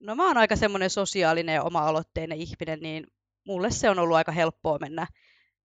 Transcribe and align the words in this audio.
No 0.00 0.14
mä 0.14 0.26
oon 0.26 0.36
aika 0.36 0.56
semmoinen 0.56 0.90
sosiaalinen 0.90 1.54
ja 1.54 1.62
oma-aloitteinen 1.62 2.38
ihminen, 2.38 2.80
niin 2.80 3.06
mulle 3.46 3.70
se 3.70 3.90
on 3.90 3.98
ollut 3.98 4.16
aika 4.16 4.32
helppoa 4.32 4.78
mennä, 4.78 5.06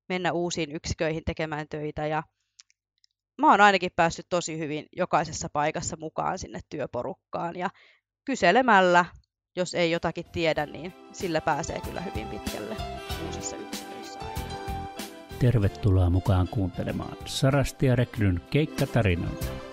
mennä 0.10 0.32
uusiin 0.32 0.72
yksiköihin 0.72 1.24
tekemään 1.26 1.68
töitä 1.70 2.07
ja 2.07 2.23
mä 3.38 3.52
oon 3.52 3.62
ainakin 3.62 3.91
päässyt 3.96 4.25
tosi 4.29 4.57
hyvin 4.57 4.86
jokaisessa 4.91 5.49
paikassa 5.54 5.97
mukaan 5.99 6.39
sinne 6.39 6.59
työporukkaan 6.70 7.55
ja 7.55 7.70
kyselemällä, 8.25 9.05
jos 9.55 9.75
ei 9.75 9.91
jotakin 9.91 10.25
tiedä, 10.32 10.66
niin 10.66 10.93
sillä 11.11 11.41
pääsee 11.41 11.82
kyllä 11.82 12.02
hyvin 12.02 12.27
pitkälle 12.27 12.75
uusissa 13.25 13.55
yksiköissä. 13.55 14.20
Tervetuloa 15.39 16.09
mukaan 16.09 16.48
kuuntelemaan 16.48 17.18
Sarasti 17.25 17.86
ja 17.86 17.95
Rekryn 17.95 18.41
keikkatarinoita. 18.50 19.71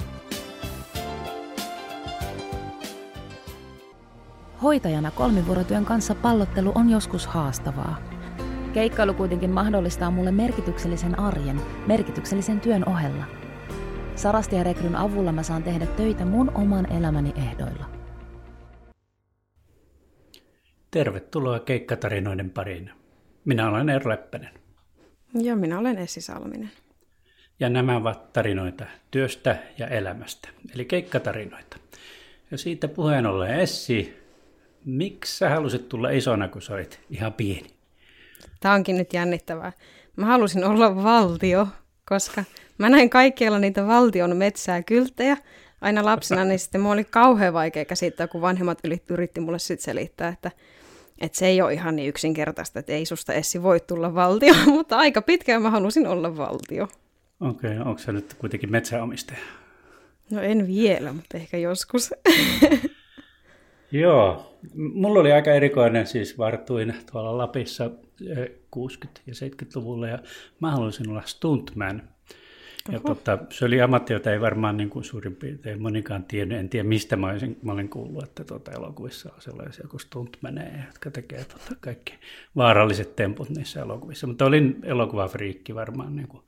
Hoitajana 4.62 5.10
kolmivuorotyön 5.10 5.84
kanssa 5.84 6.14
pallottelu 6.14 6.72
on 6.74 6.90
joskus 6.90 7.26
haastavaa. 7.26 8.02
Keikkailu 8.72 9.14
kuitenkin 9.14 9.50
mahdollistaa 9.50 10.10
mulle 10.10 10.30
merkityksellisen 10.30 11.18
arjen, 11.18 11.60
merkityksellisen 11.86 12.60
työn 12.60 12.88
ohella. 12.88 13.24
Sarasti 14.16 14.56
ja 14.56 14.62
Rekryn 14.62 14.96
avulla 14.96 15.32
mä 15.32 15.42
saan 15.42 15.62
tehdä 15.62 15.86
töitä 15.86 16.24
mun 16.24 16.52
oman 16.54 16.92
elämäni 16.92 17.32
ehdoilla. 17.36 17.84
Tervetuloa 20.90 21.60
keikkatarinoiden 21.60 22.50
pariin. 22.50 22.90
Minä 23.44 23.68
olen 23.68 23.88
Eero 23.88 24.10
Leppänen. 24.10 24.54
Ja 25.34 25.56
minä 25.56 25.78
olen 25.78 25.98
Essi 25.98 26.20
Salminen. 26.20 26.70
Ja 27.60 27.68
nämä 27.68 27.96
ovat 27.96 28.32
tarinoita 28.32 28.86
työstä 29.10 29.56
ja 29.78 29.86
elämästä, 29.86 30.48
eli 30.74 30.84
keikkatarinoita. 30.84 31.76
Ja 32.50 32.58
siitä 32.58 32.88
puheen 32.88 33.26
ollen 33.26 33.60
Essi, 33.60 34.27
miksi 34.88 35.36
sä 35.36 35.48
halusit 35.48 35.88
tulla 35.88 36.10
isona, 36.10 36.48
kun 36.48 36.62
sä 36.62 36.74
olit 36.74 37.00
ihan 37.10 37.32
pieni? 37.32 37.68
Tämä 38.60 38.74
onkin 38.74 38.96
nyt 38.96 39.12
jännittävää. 39.12 39.72
Mä 40.16 40.26
halusin 40.26 40.64
olla 40.64 41.02
valtio, 41.02 41.68
koska 42.08 42.44
mä 42.78 42.88
näin 42.88 43.10
kaikkialla 43.10 43.58
niitä 43.58 43.86
valtion 43.86 44.36
metsää 44.36 44.82
kylttejä 44.82 45.36
aina 45.80 46.04
lapsena, 46.04 46.44
niin 46.44 46.58
sitten 46.58 46.80
mulla 46.80 46.92
oli 46.92 47.04
kauhean 47.04 47.54
vaikea 47.54 47.84
käsittää, 47.84 48.28
kun 48.28 48.40
vanhemmat 48.40 48.78
yritti 49.10 49.40
mulle 49.40 49.58
sitten 49.58 49.84
selittää, 49.84 50.28
että, 50.28 50.50
että 51.20 51.38
se 51.38 51.46
ei 51.46 51.62
ole 51.62 51.72
ihan 51.72 51.96
niin 51.96 52.08
yksinkertaista, 52.08 52.78
että 52.78 52.92
ei 52.92 53.06
susta 53.06 53.32
Essi 53.32 53.62
voi 53.62 53.80
tulla 53.80 54.14
valtio, 54.14 54.54
mutta 54.66 54.96
aika 54.96 55.22
pitkään 55.22 55.62
mä 55.62 55.70
halusin 55.70 56.06
olla 56.06 56.36
valtio. 56.36 56.88
Okei, 57.40 57.70
okay, 57.70 57.88
onko 57.88 57.98
se 57.98 58.12
nyt 58.12 58.34
kuitenkin 58.38 58.72
metsäomistaja? 58.72 59.40
No 60.30 60.40
en 60.40 60.66
vielä, 60.66 61.12
mutta 61.12 61.36
ehkä 61.36 61.56
joskus. 61.56 62.10
Joo, 63.92 64.58
mulla 64.74 65.20
oli 65.20 65.32
aika 65.32 65.52
erikoinen, 65.52 66.06
siis 66.06 66.38
vartuin 66.38 66.94
tuolla 67.12 67.38
Lapissa 67.38 67.90
60- 68.76 69.20
ja 69.26 69.32
70-luvulla 69.32 70.08
ja 70.08 70.18
mä 70.60 70.70
haluaisin 70.70 71.10
olla 71.10 71.22
stuntman. 71.26 72.02
Ja 72.92 73.00
tota, 73.00 73.38
se 73.50 73.64
oli 73.64 73.82
ammatti, 73.82 74.12
jota 74.12 74.32
ei 74.32 74.40
varmaan 74.40 74.76
niin 74.76 74.90
kuin 74.90 75.04
suurin 75.04 75.36
piirtein 75.36 75.82
monikaan 75.82 76.24
tiennyt. 76.24 76.58
En 76.58 76.68
tiedä, 76.68 76.88
mistä 76.88 77.16
mä, 77.16 77.26
olisin, 77.26 77.58
mä 77.62 77.72
olin 77.72 77.88
kuullut, 77.88 78.24
että 78.24 78.44
tota, 78.44 78.72
elokuvissa 78.72 79.30
on 79.34 79.42
sellaisia 79.42 79.88
kuin 79.88 80.00
stuntmaneja, 80.00 80.84
jotka 80.86 81.10
tekee 81.10 81.44
tota, 81.44 81.76
kaikki 81.80 82.14
vaaralliset 82.56 83.16
temput 83.16 83.50
niissä 83.50 83.80
elokuvissa. 83.80 84.26
Mutta 84.26 84.44
olin 84.46 84.76
elokuvafriikki 84.82 85.74
varmaan 85.74 86.16
niin 86.16 86.28
kuin 86.28 86.42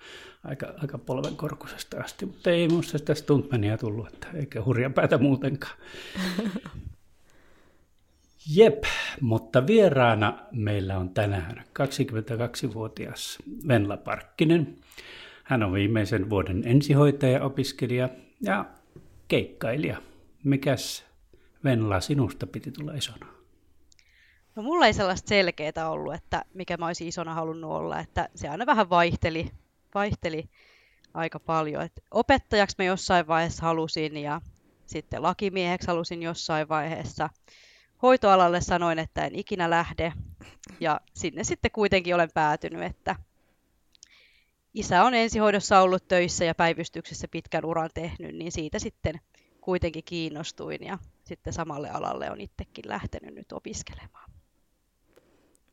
aika, 0.44 0.74
aika 0.78 0.98
polvenkorkusesta 0.98 2.00
asti, 2.00 2.26
mutta 2.26 2.50
ei 2.50 2.68
minusta 2.68 2.98
sitä 2.98 3.14
stuntmania 3.14 3.78
tullut, 3.78 4.08
että 4.08 4.26
eikä 4.34 4.64
hurjan 4.64 4.92
päätä 4.92 5.18
muutenkaan. 5.18 5.76
Jep, 8.54 8.84
mutta 9.20 9.66
vieraana 9.66 10.38
meillä 10.52 10.98
on 10.98 11.10
tänään 11.10 11.64
22-vuotias 11.78 13.38
Venla 13.68 13.96
Parkkinen. 13.96 14.76
Hän 15.44 15.62
on 15.62 15.72
viimeisen 15.72 16.30
vuoden 16.30 16.62
ensihoitaja-opiskelija 16.64 18.08
ja 18.40 18.64
keikkailija. 19.28 20.02
Mikäs 20.44 21.04
Venla 21.64 22.00
sinusta 22.00 22.46
piti 22.46 22.72
tulla 22.72 22.92
isona? 22.92 23.26
No 24.56 24.62
mulla 24.62 24.86
ei 24.86 24.92
sellaista 24.92 25.28
selkeää 25.28 25.90
ollut, 25.90 26.14
että 26.14 26.44
mikä 26.54 26.76
mä 26.76 26.86
olisin 26.86 27.08
isona 27.08 27.34
halunnut 27.34 27.70
olla, 27.70 28.00
että 28.00 28.28
se 28.34 28.48
aina 28.48 28.66
vähän 28.66 28.90
vaihteli, 28.90 29.50
vaihteli 29.94 30.44
aika 31.14 31.40
paljon. 31.40 31.82
Et 31.82 32.04
opettajaksi 32.10 32.76
mä 32.78 32.84
jossain 32.84 33.26
vaiheessa 33.26 33.66
halusin 33.66 34.16
ja 34.16 34.40
sitten 34.86 35.22
lakimieheksi 35.22 35.86
halusin 35.86 36.22
jossain 36.22 36.68
vaiheessa– 36.68 37.28
hoitoalalle 38.02 38.60
sanoin, 38.60 38.98
että 38.98 39.24
en 39.26 39.34
ikinä 39.34 39.70
lähde. 39.70 40.12
Ja 40.80 41.00
sinne 41.14 41.44
sitten 41.44 41.70
kuitenkin 41.70 42.14
olen 42.14 42.30
päätynyt, 42.34 42.82
että 42.82 43.16
isä 44.74 45.04
on 45.04 45.14
ensihoidossa 45.14 45.80
ollut 45.80 46.08
töissä 46.08 46.44
ja 46.44 46.54
päivystyksessä 46.54 47.28
pitkän 47.28 47.64
uran 47.64 47.90
tehnyt, 47.94 48.34
niin 48.34 48.52
siitä 48.52 48.78
sitten 48.78 49.20
kuitenkin 49.60 50.04
kiinnostuin 50.04 50.84
ja 50.84 50.98
sitten 51.24 51.52
samalle 51.52 51.90
alalle 51.90 52.30
on 52.30 52.40
itsekin 52.40 52.88
lähtenyt 52.88 53.34
nyt 53.34 53.52
opiskelemaan. 53.52 54.30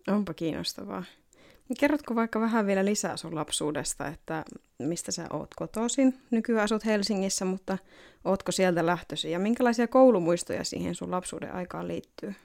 Onpa 0.08 0.34
kiinnostavaa. 0.34 1.04
Kerrotko 1.80 2.16
vaikka 2.16 2.40
vähän 2.40 2.68
vielä 2.68 2.86
lisää 2.86 3.18
sun 3.18 3.36
lapsuudesta, 3.36 4.08
että 4.08 4.46
mistä 4.80 5.12
sä 5.12 5.28
oot 5.30 5.56
kotoisin? 5.56 6.20
Nykyään 6.32 6.64
asut 6.64 6.86
Helsingissä, 6.86 7.46
mutta 7.46 7.78
ootko 8.26 8.52
sieltä 8.52 8.86
lähtösi 8.86 9.32
ja 9.32 9.40
minkälaisia 9.40 9.88
koulumuistoja 9.88 10.64
siihen 10.64 10.96
sun 10.96 11.12
lapsuuden 11.12 11.54
aikaan 11.54 11.88
liittyy? 11.88 12.36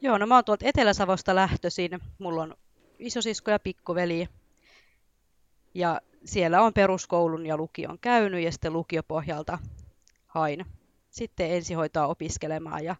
Joo, 0.00 0.18
no 0.18 0.26
mä 0.26 0.34
oon 0.34 0.44
tuolta 0.44 0.66
Etelä-Savosta 0.68 1.34
lähtöisin. 1.34 1.98
Mulla 2.18 2.42
on 2.42 2.54
isosisko 2.98 3.50
ja 3.50 3.58
pikkuveli. 3.58 4.28
Ja 5.74 6.00
siellä 6.24 6.62
on 6.62 6.72
peruskoulun 6.72 7.46
ja 7.46 7.56
lukion 7.56 7.98
käynyt 7.98 8.44
ja 8.44 8.52
sitten 8.52 8.72
lukiopohjalta 8.72 9.58
hain 10.26 10.64
sitten 11.10 11.50
ensihoitoa 11.50 12.06
opiskelemaan 12.06 12.84
ja 12.84 12.96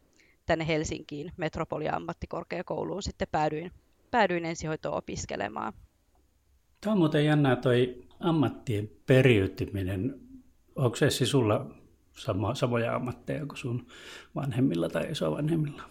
tänne 0.47 0.67
Helsinkiin 0.67 1.33
Metropolia 1.37 1.97
ammattikorkeakouluun 1.97 3.03
sitten 3.03 3.29
päädyin 3.33 3.73
päädyin 4.11 4.45
ensihoitoa 4.45 4.97
opiskelemaan. 4.97 5.73
Tämä 6.81 6.93
on 6.93 6.99
muuten 6.99 7.25
jännää 7.25 7.57
toi 7.57 8.05
ammattien 8.21 8.91
periytyminen. 9.07 10.21
Onko 10.77 10.97
se 10.97 11.11
sulla 11.11 11.67
sama, 12.17 12.55
samoja 12.55 12.95
ammatteja 12.95 13.47
kuin 13.47 13.59
sun 13.59 13.87
vanhemmilla 14.35 14.89
tai 14.89 15.11
isovanhemmilla? 15.11 15.83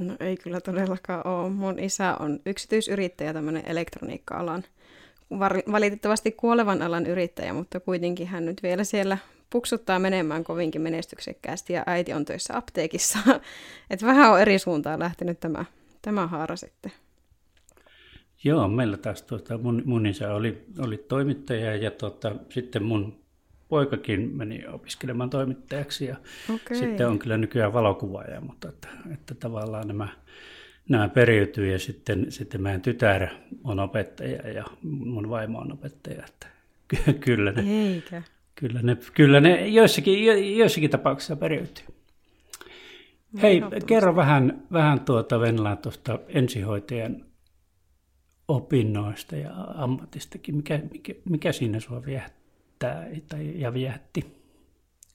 No 0.00 0.16
ei 0.20 0.36
kyllä 0.36 0.60
todellakaan 0.60 1.26
ole. 1.26 1.50
Mun 1.50 1.78
isä 1.78 2.16
on 2.20 2.40
yksityisyrittäjä, 2.46 3.32
tämmöinen 3.32 3.62
elektroniikka-alan, 3.66 4.64
valitettavasti 5.72 6.32
kuolevan 6.32 6.82
alan 6.82 7.06
yrittäjä, 7.06 7.52
mutta 7.52 7.80
kuitenkin 7.80 8.26
hän 8.26 8.46
nyt 8.46 8.62
vielä 8.62 8.84
siellä 8.84 9.18
puksuttaa 9.50 9.98
menemään 9.98 10.44
kovinkin 10.44 10.80
menestyksekkäästi 10.80 11.72
ja 11.72 11.82
äiti 11.86 12.12
on 12.12 12.24
töissä 12.24 12.56
apteekissa. 12.56 13.18
Et 13.90 14.02
vähän 14.02 14.30
on 14.32 14.40
eri 14.40 14.58
suuntaan 14.58 14.98
lähtenyt 14.98 15.40
tämä, 15.40 15.64
tämä 16.02 16.26
haara 16.26 16.56
sitten. 16.56 16.92
Joo, 18.44 18.68
meillä 18.68 18.96
taas 18.96 19.22
tuota, 19.22 19.58
mun, 19.58 19.82
mun 19.84 20.06
isä 20.06 20.34
oli, 20.34 20.64
oli 20.78 20.96
toimittaja 20.96 21.76
ja 21.76 21.90
tuota, 21.90 22.34
sitten 22.48 22.82
mun 22.82 23.20
poikakin 23.68 24.36
meni 24.36 24.66
opiskelemaan 24.66 25.30
toimittajaksi 25.30 26.04
ja 26.04 26.16
okay. 26.54 26.76
sitten 26.76 27.08
on 27.08 27.18
kyllä 27.18 27.36
nykyään 27.36 27.72
valokuvaaja, 27.72 28.40
mutta 28.40 28.68
että, 28.68 28.88
että 29.12 29.34
tavallaan 29.34 29.88
nämä, 29.88 30.08
nämä 30.88 31.08
periytyy 31.08 31.72
ja 31.72 31.78
sitten, 31.78 32.32
sitten 32.32 32.62
meidän 32.62 32.80
tytär 32.80 33.28
on 33.64 33.80
opettaja 33.80 34.50
ja 34.50 34.64
mun 34.82 35.30
vaimo 35.30 35.58
on 35.58 35.72
opettaja, 35.72 36.24
että 36.28 36.46
ky- 36.88 37.12
kyllä 37.12 37.52
ne, 37.52 37.92
Eikä. 37.92 38.22
Kyllä 38.54 38.82
ne, 38.82 38.96
kyllä 39.14 39.40
ne 39.40 39.68
joissakin, 39.68 40.24
jo, 40.24 40.34
joissakin 40.34 40.90
tapauksissa 40.90 41.36
periytyy. 41.36 41.84
Hei, 43.42 43.62
kerro 43.86 44.16
vähän, 44.16 44.62
vähän 44.72 45.00
tuota 45.00 45.40
Venlaan 45.40 45.78
tuosta 45.78 46.18
ensihoitajan 46.28 47.24
opinnoista 48.50 49.36
ja 49.36 49.50
ammatistakin. 49.74 50.56
Mikä, 50.56 50.80
mikä, 50.92 51.14
mikä 51.28 51.52
siinä 51.52 51.80
sinua 51.80 52.04
viehättää 52.04 53.06
tai, 53.28 53.60
ja 53.60 53.74
viehätti? 53.74 54.40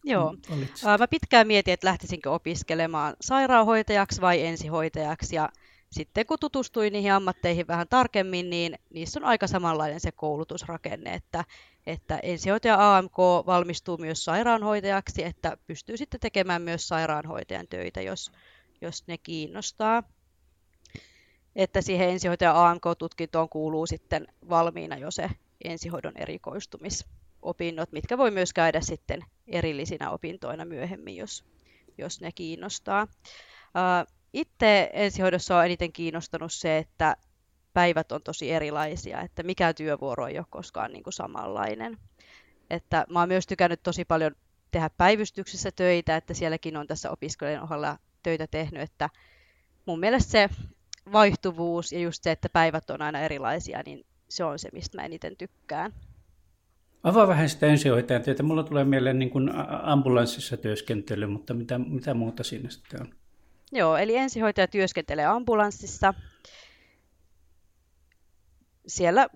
Joo. 0.04 0.36
Olitsit? 0.58 0.90
Mä 1.00 1.08
pitkään 1.08 1.48
mietin, 1.48 1.74
että 1.74 1.88
lähtisinkö 1.88 2.32
opiskelemaan 2.32 3.16
sairaanhoitajaksi 3.22 4.22
vai 4.22 4.46
ensihoitajaksi. 4.46 5.36
Ja 5.36 5.50
sitten 5.92 6.26
kun 6.26 6.38
tutustuin 6.40 6.94
niihin 6.94 7.14
ammatteihin 7.14 7.68
vähän 7.68 7.88
tarkemmin, 7.88 8.50
niin 8.50 8.76
niissä 8.90 9.20
on 9.20 9.24
aika 9.24 9.48
samanlainen 9.48 10.00
se 10.00 10.12
koulutusrakenne, 10.12 11.14
että, 11.14 11.44
että 11.88 12.20
ensihoitaja 12.24 12.98
AMK 12.98 13.18
valmistuu 13.46 13.98
myös 13.98 14.26
sairaanhoitajaksi, 14.26 15.24
että 15.24 15.58
pystyy 15.68 15.98
sitten 15.98 16.20
tekemään 16.20 16.62
myös 16.62 16.88
sairaanhoitajan 16.88 17.68
töitä, 17.68 18.02
jos, 18.02 18.32
jos 18.82 19.08
ne 19.08 19.18
kiinnostaa 19.18 20.04
että 21.56 21.82
siihen 21.82 22.10
ensihoitajan 22.10 22.56
AMK-tutkintoon 22.56 23.50
kuuluu 23.50 23.86
sitten 23.86 24.28
valmiina 24.50 24.98
jo 24.98 25.12
se 25.12 25.30
ensihoidon 25.64 26.18
erikoistumisopinnot, 26.18 27.92
mitkä 27.92 28.18
voi 28.18 28.32
myös 28.32 28.54
käydä 28.54 28.82
sitten 28.82 29.22
erillisinä 29.48 30.10
opintoina 30.10 30.66
myöhemmin, 30.66 31.16
jos, 31.16 31.46
jos 31.98 32.22
ne 32.22 32.32
kiinnostaa. 32.32 33.08
Itse 34.34 34.90
ensihoidossa 34.94 35.58
on 35.58 35.66
eniten 35.66 35.94
kiinnostanut 35.94 36.54
se, 36.54 36.78
että 36.78 37.16
päivät 37.74 38.12
on 38.12 38.22
tosi 38.24 38.52
erilaisia, 38.52 39.22
että 39.22 39.44
mikä 39.44 39.74
työvuoro 39.74 40.28
ei 40.28 40.38
ole 40.38 40.46
koskaan 40.50 40.92
niin 40.92 41.04
kuin 41.04 41.14
samanlainen. 41.14 41.98
Että 42.70 43.06
mä 43.10 43.20
oon 43.20 43.28
myös 43.28 43.48
tykännyt 43.48 43.84
tosi 43.84 44.06
paljon 44.06 44.36
tehdä 44.72 44.90
päivystyksessä 44.90 45.72
töitä, 45.72 46.16
että 46.16 46.34
sielläkin 46.34 46.78
on 46.78 46.88
tässä 46.88 47.12
opiskelijan 47.12 47.64
ohella 47.64 47.98
töitä 48.24 48.48
tehnyt, 48.48 48.82
että 48.82 49.10
mun 49.86 50.00
mielestä 50.00 50.32
se 50.32 50.50
vaihtuvuus 51.12 51.92
ja 51.92 52.00
just 52.00 52.24
se, 52.24 52.32
että 52.32 52.50
päivät 52.50 52.90
on 52.90 53.02
aina 53.02 53.20
erilaisia, 53.20 53.82
niin 53.86 54.06
se 54.30 54.44
on 54.44 54.60
se, 54.60 54.70
mistä 54.74 54.98
mä 54.98 55.06
eniten 55.06 55.38
tykkään. 55.38 55.94
Avaa 57.04 57.28
vähän 57.28 57.50
sitä 57.50 57.68
ensihoitajan 57.68 58.24
työtä. 58.24 58.44
Mulla 58.44 58.64
tulee 58.64 58.84
mieleen 58.84 59.20
niin 59.20 59.30
kuin 59.30 59.52
ambulanssissa 59.84 60.58
työskentely, 60.58 61.28
mutta 61.28 61.54
mitä, 61.54 61.78
mitä 61.78 62.14
muuta 62.14 62.44
siinä 62.44 62.70
sitten 62.70 63.02
on? 63.02 63.14
Joo, 63.72 63.98
eli 63.98 64.16
ensihoitaja 64.16 64.68
työskentelee 64.68 65.26
ambulanssissa. 65.26 66.14
Siellä 68.88 69.28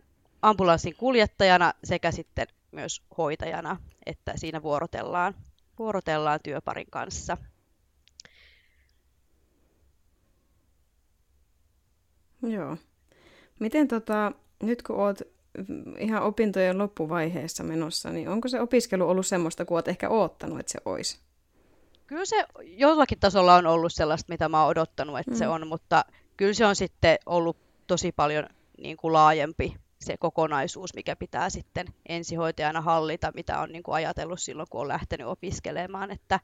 ambulanssin 0.42 0.95
kuljettajana 0.95 1.74
sekä 1.83 2.12
sitten 2.12 2.48
myös 2.71 3.01
hoitajana, 3.18 3.77
että 4.06 4.33
siinä 4.36 4.63
vuorotellaan, 4.63 5.36
vuorotellaan 5.80 6.39
työparin 6.44 6.88
kanssa. 6.92 7.38
Joo. 12.41 12.77
Miten 13.59 13.88
tota, 13.88 14.31
nyt 14.63 14.81
kun 14.81 14.95
olet 14.95 15.24
ihan 16.00 16.24
opintojen 16.24 16.77
loppuvaiheessa 16.77 17.63
menossa, 17.63 18.09
niin 18.09 18.30
onko 18.30 18.47
se 18.47 18.62
opiskelu 18.62 19.09
ollut 19.09 19.27
semmoista, 19.27 19.65
kuin 19.65 19.75
olet 19.75 19.88
ehkä 19.88 20.09
oottanut, 20.09 20.59
että 20.59 20.71
se 20.71 20.80
olisi? 20.86 21.19
Kyllä 22.07 22.25
se 22.25 22.45
jollakin 22.63 23.19
tasolla 23.19 23.56
on 23.56 23.68
ollut 23.68 23.94
sellaista, 23.94 24.33
mitä 24.33 24.50
mä 24.50 24.62
oon 24.62 24.69
odottanut, 24.69 25.19
että 25.19 25.31
mm. 25.31 25.38
se 25.38 25.47
on, 25.47 25.68
mutta 25.68 26.06
kyllä 26.38 26.53
se 26.53 26.65
on 26.65 26.75
sitten 26.75 27.18
ollut 27.25 27.57
tosi 27.88 28.12
paljon 28.12 28.45
niin 28.77 28.97
kuin 28.97 29.13
laajempi 29.13 29.75
se 29.99 30.17
kokonaisuus, 30.17 30.93
mikä 30.93 31.15
pitää 31.15 31.49
sitten 31.49 31.87
ensihoitajana 32.09 32.81
hallita, 32.81 33.31
mitä 33.35 33.59
on 33.59 33.71
niin 33.71 33.83
kuin 33.83 33.95
ajatellut 33.95 34.39
silloin, 34.39 34.69
kun 34.69 34.81
on 34.81 34.87
lähtenyt 34.87 35.27
opiskelemaan. 35.27 36.11
Että, 36.11 36.39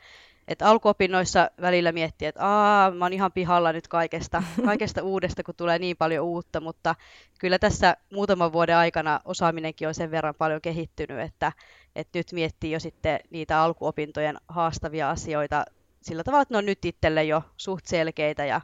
että 0.48 0.70
alkuopinnoissa 0.70 1.52
välillä 1.62 1.92
miettii, 1.92 2.28
että 2.28 2.48
Aa, 2.48 2.92
mä 2.92 3.06
oon 3.06 3.14
ihan 3.14 3.32
pihalla 3.32 3.74
nyt 3.74 3.88
kaikesta, 3.88 4.44
kaikesta 4.66 5.04
uudesta, 5.04 5.44
kun 5.44 5.56
tulee 5.56 5.80
niin 5.80 5.98
paljon 5.98 6.26
uutta, 6.26 6.62
mutta 6.62 6.96
kyllä 7.40 7.60
tässä 7.60 7.98
muutaman 8.14 8.54
vuoden 8.54 8.78
aikana 8.78 9.22
osaaminenkin 9.26 9.88
on 9.88 9.96
sen 9.96 10.12
verran 10.12 10.36
paljon 10.38 10.62
kehittynyt, 10.62 11.20
että, 11.20 11.52
että 11.96 12.20
nyt 12.20 12.32
miettii 12.32 12.72
jo 12.72 12.80
sitten 12.80 13.20
niitä 13.30 13.62
alkuopintojen 13.62 14.38
haastavia 14.48 15.10
asioita 15.10 15.66
sillä 16.02 16.24
tavalla, 16.24 16.42
että 16.42 16.54
ne 16.54 16.58
on 16.58 16.66
nyt 16.66 16.86
itselle 16.86 17.24
jo 17.24 17.42
suht 17.58 17.86
selkeitä 17.86 18.46
ja 18.46 18.62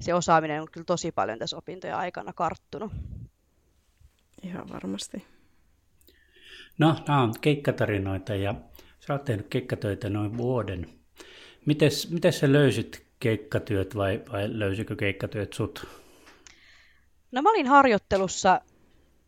se 0.00 0.14
osaaminen 0.14 0.62
on 0.62 0.68
kyllä 0.72 0.84
tosi 0.84 1.12
paljon 1.12 1.38
tässä 1.38 1.56
opintojen 1.56 1.96
aikana 1.96 2.32
karttunut. 2.32 2.92
Ihan 4.46 4.68
varmasti. 4.68 5.24
No, 6.78 6.96
nämä 7.08 7.22
on 7.22 7.34
keikkatarinoita 7.40 8.34
ja 8.34 8.54
sä 9.00 9.12
oot 9.12 9.24
tehnyt 9.24 9.46
keikkatöitä 9.48 10.10
noin 10.10 10.36
vuoden. 10.36 10.90
Mites, 11.66 12.10
miten 12.10 12.32
sä 12.32 12.52
löysit 12.52 13.06
keikkatyöt 13.20 13.96
vai, 13.96 14.22
vai 14.32 14.48
löysikö 14.58 14.96
keikkatyöt 14.96 15.52
sut? 15.52 15.86
No 17.32 17.42
mä 17.42 17.50
olin 17.50 17.66
harjoittelussa 17.66 18.60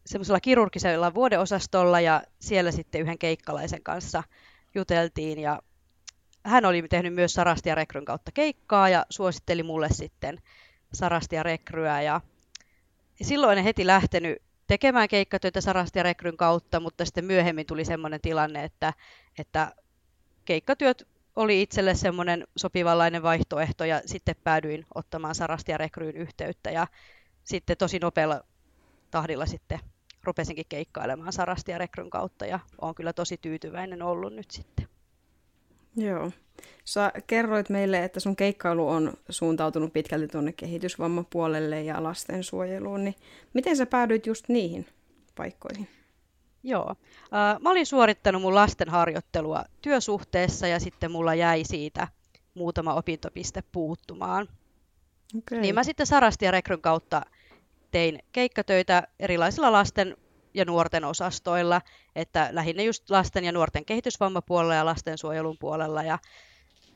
semmoisella 0.06 0.40
kirurgisella 0.40 1.14
vuodeosastolla 1.14 2.00
ja 2.00 2.22
siellä 2.40 2.72
sitten 2.72 3.00
yhden 3.00 3.18
keikkalaisen 3.18 3.82
kanssa 3.82 4.22
juteltiin 4.74 5.38
ja 5.38 5.62
hän 6.44 6.64
oli 6.64 6.82
tehnyt 6.90 7.14
myös 7.14 7.34
Sarastia 7.34 7.74
Rekryn 7.74 8.04
kautta 8.04 8.32
keikkaa 8.32 8.88
ja 8.88 9.06
suositteli 9.10 9.62
mulle 9.62 9.88
sitten 9.90 10.38
Sarastia 10.92 11.42
Rekryä 11.42 12.02
ja, 12.02 12.20
ja 13.18 13.24
silloin 13.24 13.58
en 13.58 13.64
heti 13.64 13.86
lähtenyt 13.86 14.47
tekemään 14.68 15.08
keikkatöitä 15.08 15.60
Sarasti 15.60 15.98
ja 15.98 16.02
Rekryn 16.02 16.36
kautta, 16.36 16.80
mutta 16.80 17.04
sitten 17.04 17.24
myöhemmin 17.24 17.66
tuli 17.66 17.84
semmoinen 17.84 18.20
tilanne, 18.20 18.64
että, 18.64 18.92
että 19.38 19.72
keikkatyöt 20.44 21.08
oli 21.36 21.62
itselle 21.62 21.94
semmoinen 21.94 22.46
sopivanlainen 22.56 23.22
vaihtoehto 23.22 23.84
ja 23.84 24.02
sitten 24.06 24.36
päädyin 24.44 24.86
ottamaan 24.94 25.34
Sarasti 25.34 25.72
ja 25.72 25.78
Rekryyn 25.78 26.16
yhteyttä 26.16 26.70
ja 26.70 26.86
sitten 27.44 27.76
tosi 27.76 27.98
nopealla 27.98 28.40
tahdilla 29.10 29.46
sitten 29.46 29.78
rupesinkin 30.24 30.66
keikkailemaan 30.68 31.32
Sarasti 31.32 31.72
ja 31.72 31.78
Rekryn 31.78 32.10
kautta 32.10 32.46
ja 32.46 32.60
olen 32.80 32.94
kyllä 32.94 33.12
tosi 33.12 33.36
tyytyväinen 33.36 34.02
ollut 34.02 34.34
nyt 34.34 34.50
sitten. 34.50 34.97
Joo. 35.98 36.30
Sä 36.84 37.12
kerroit 37.26 37.68
meille, 37.68 38.04
että 38.04 38.20
sun 38.20 38.36
keikkailu 38.36 38.88
on 38.88 39.12
suuntautunut 39.28 39.92
pitkälti 39.92 40.28
tuonne 40.28 40.52
kehitysvammapuolelle 40.52 41.82
ja 41.82 42.02
lastensuojeluun, 42.02 43.04
niin 43.04 43.14
miten 43.54 43.76
sä 43.76 43.86
päädyit 43.86 44.26
just 44.26 44.48
niihin 44.48 44.86
paikkoihin? 45.34 45.88
Joo. 46.62 46.94
Mä 47.60 47.70
olin 47.70 47.86
suorittanut 47.86 48.42
mun 48.42 48.54
lastenharjoittelua 48.54 49.64
työsuhteessa 49.82 50.66
ja 50.66 50.80
sitten 50.80 51.12
mulla 51.12 51.34
jäi 51.34 51.64
siitä 51.64 52.08
muutama 52.54 52.94
opintopiste 52.94 53.62
puuttumaan. 53.72 54.48
Okay. 55.38 55.60
Niin 55.60 55.74
mä 55.74 55.84
sitten 55.84 56.06
Sarasti 56.06 56.44
ja 56.44 56.50
Rekryn 56.50 56.80
kautta 56.80 57.22
tein 57.90 58.18
keikkatöitä 58.32 59.02
erilaisilla 59.20 59.72
lasten 59.72 60.16
ja 60.54 60.64
nuorten 60.64 61.04
osastoilla, 61.04 61.80
että 62.16 62.48
lähinnä 62.52 62.82
just 62.82 63.10
lasten 63.10 63.44
ja 63.44 63.52
nuorten 63.52 63.84
kehitysvammapuolella 63.84 64.74
ja 64.74 64.84
lastensuojelun 64.84 65.56
puolella 65.58 66.02
ja, 66.02 66.18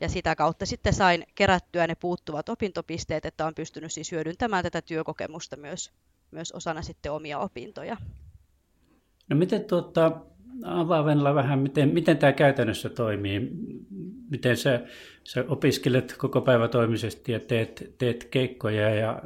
ja 0.01 0.09
sitä 0.09 0.35
kautta 0.35 0.65
sitten 0.65 0.93
sain 0.93 1.23
kerättyä 1.35 1.87
ne 1.87 1.95
puuttuvat 1.95 2.49
opintopisteet, 2.49 3.25
että 3.25 3.45
on 3.45 3.55
pystynyt 3.55 3.93
siis 3.93 4.11
hyödyntämään 4.11 4.63
tätä 4.63 4.81
työkokemusta 4.81 5.57
myös, 5.57 5.91
myös 6.31 6.51
osana 6.51 6.81
sitten 6.81 7.11
omia 7.11 7.39
opintoja. 7.39 7.97
No 9.29 9.35
miten 9.35 9.63
tuota, 9.63 10.11
avaa 10.65 11.05
Venla 11.05 11.35
vähän, 11.35 11.59
miten, 11.59 11.89
miten 11.89 12.17
tämä 12.17 12.31
käytännössä 12.31 12.89
toimii? 12.89 13.49
Miten 14.29 14.57
sä, 14.57 14.81
sä 15.23 15.45
opiskelet 15.47 16.15
koko 16.17 16.41
päivä 16.41 16.67
toimisesti 16.67 17.31
ja 17.31 17.39
teet, 17.39 17.95
teet 17.97 18.23
keikkoja 18.23 18.95
ja 18.95 19.21